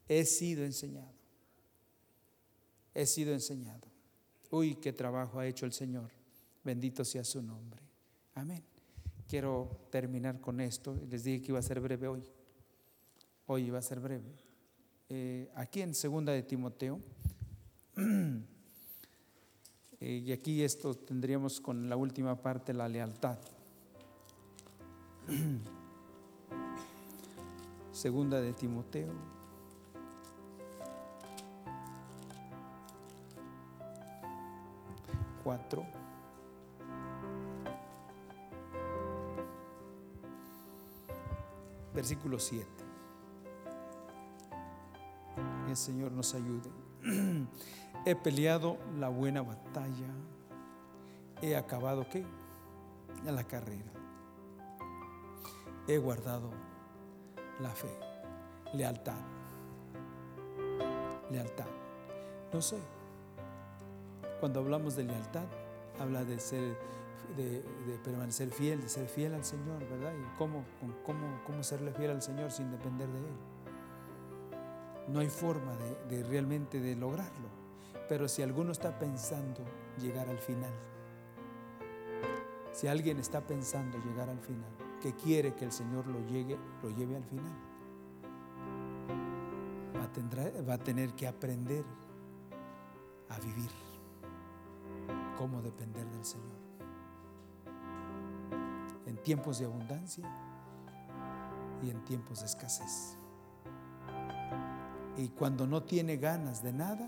He 0.07 0.25
sido 0.25 0.65
enseñado. 0.65 1.13
He 2.93 3.05
sido 3.05 3.33
enseñado. 3.33 3.87
Uy, 4.49 4.75
qué 4.75 4.91
trabajo 4.93 5.39
ha 5.39 5.47
hecho 5.47 5.65
el 5.65 5.73
Señor. 5.73 6.11
Bendito 6.63 7.05
sea 7.05 7.23
su 7.23 7.41
nombre. 7.41 7.81
Amén. 8.33 8.63
Quiero 9.27 9.87
terminar 9.91 10.41
con 10.41 10.59
esto. 10.59 10.99
Les 11.09 11.23
dije 11.23 11.41
que 11.41 11.51
iba 11.51 11.59
a 11.59 11.63
ser 11.63 11.79
breve 11.79 12.07
hoy. 12.07 12.23
Hoy 13.45 13.65
iba 13.65 13.77
a 13.77 13.83
ser 13.83 13.99
breve. 13.99 14.33
Eh, 15.09 15.51
aquí 15.55 15.81
en 15.81 15.93
segunda 15.93 16.33
de 16.33 16.43
Timoteo. 16.43 16.99
Eh, 20.01 20.23
y 20.25 20.31
aquí 20.31 20.63
esto 20.63 20.93
tendríamos 20.93 21.59
con 21.59 21.89
la 21.89 21.97
última 21.97 22.41
parte, 22.41 22.73
la 22.73 22.87
lealtad. 22.87 23.37
Segunda 27.91 28.41
de 28.41 28.53
Timoteo. 28.53 29.13
Cuatro. 35.43 35.85
Versículo 41.93 42.39
7. 42.39 42.65
El 45.67 45.77
Señor 45.77 46.11
nos 46.11 46.33
ayude. 46.33 46.71
He 48.05 48.15
peleado 48.15 48.77
la 48.97 49.09
buena 49.09 49.41
batalla. 49.41 50.07
He 51.41 51.55
acabado 51.55 52.07
qué? 52.09 52.25
la 53.25 53.43
carrera 53.43 53.98
he 55.89 55.97
guardado 55.97 56.51
la 57.59 57.71
fe, 57.71 57.89
lealtad, 58.73 59.17
lealtad. 61.31 61.65
No 62.53 62.61
sé, 62.61 62.77
cuando 64.39 64.59
hablamos 64.59 64.95
de 64.95 65.05
lealtad, 65.05 65.45
habla 65.99 66.23
de 66.23 66.39
ser, 66.39 66.77
de, 67.35 67.63
permanecer 68.03 68.51
fiel, 68.51 68.81
de 68.81 68.87
ser 68.87 69.07
fiel 69.07 69.33
al 69.33 69.43
Señor, 69.43 69.79
¿verdad? 69.89 70.13
Y 70.13 70.37
cómo, 70.37 70.63
cómo, 71.03 71.41
cómo 71.47 71.63
serle 71.63 71.91
fiel 71.91 72.11
al 72.11 72.21
Señor 72.21 72.51
sin 72.51 72.69
depender 72.69 73.07
de 73.07 73.17
Él. 73.17 73.37
No 75.07 75.21
hay 75.21 75.29
forma 75.29 75.75
de, 75.75 76.17
de 76.17 76.23
realmente 76.23 76.79
de 76.79 76.95
lograrlo. 76.95 77.49
Pero 78.07 78.27
si 78.27 78.43
alguno 78.43 78.71
está 78.71 78.99
pensando 78.99 79.61
llegar 79.99 80.29
al 80.29 80.37
final, 80.37 80.73
si 82.71 82.87
alguien 82.87 83.17
está 83.17 83.41
pensando 83.41 83.97
llegar 83.97 84.29
al 84.29 84.39
final, 84.39 84.88
que 84.99 85.13
quiere 85.13 85.53
que 85.55 85.65
el 85.65 85.71
Señor 85.71 86.07
lo, 86.07 86.19
llegue, 86.27 86.57
lo 86.83 86.89
lleve 86.89 87.15
al 87.15 87.23
final. 87.23 87.51
Va 90.67 90.73
a, 90.73 90.77
tener 90.77 91.13
que 91.13 91.27
aprender 91.27 91.85
a 93.29 93.39
vivir, 93.39 93.69
cómo 95.37 95.61
depender 95.61 96.05
del 96.05 96.25
Señor. 96.25 96.57
En 99.05 99.17
tiempos 99.17 99.59
de 99.59 99.65
abundancia 99.65 100.27
y 101.83 101.89
en 101.89 102.03
tiempos 102.05 102.39
de 102.39 102.47
escasez. 102.47 103.17
Y 105.17 105.29
cuando 105.29 105.67
no 105.67 105.83
tiene 105.83 106.17
ganas 106.17 106.63
de 106.63 106.73
nada, 106.73 107.07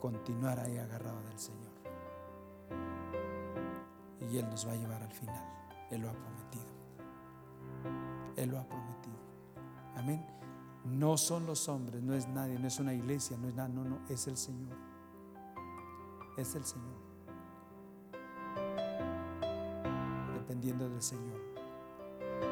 continuar 0.00 0.60
ahí 0.60 0.78
agarrado 0.78 1.22
del 1.22 1.38
Señor. 1.38 1.72
Y 4.30 4.36
Él 4.36 4.48
nos 4.48 4.66
va 4.66 4.72
a 4.72 4.76
llevar 4.76 5.02
al 5.02 5.12
final. 5.12 5.44
Él 5.90 6.02
lo 6.02 6.10
ha 6.10 6.12
prometido. 6.12 6.77
Él 8.38 8.50
lo 8.50 8.58
ha 8.60 8.64
prometido. 8.64 9.16
Amén. 9.96 10.24
No 10.84 11.18
son 11.18 11.44
los 11.44 11.68
hombres, 11.68 12.02
no 12.02 12.14
es 12.14 12.28
nadie, 12.28 12.56
no 12.56 12.68
es 12.68 12.78
una 12.78 12.94
iglesia, 12.94 13.36
no 13.36 13.48
es 13.48 13.54
nada, 13.54 13.68
no, 13.68 13.84
no, 13.84 13.98
es 14.08 14.28
el 14.28 14.36
Señor. 14.36 14.76
Es 16.36 16.54
el 16.54 16.64
Señor. 16.64 16.96
Dependiendo 20.34 20.88
del 20.88 21.02
Señor. 21.02 21.40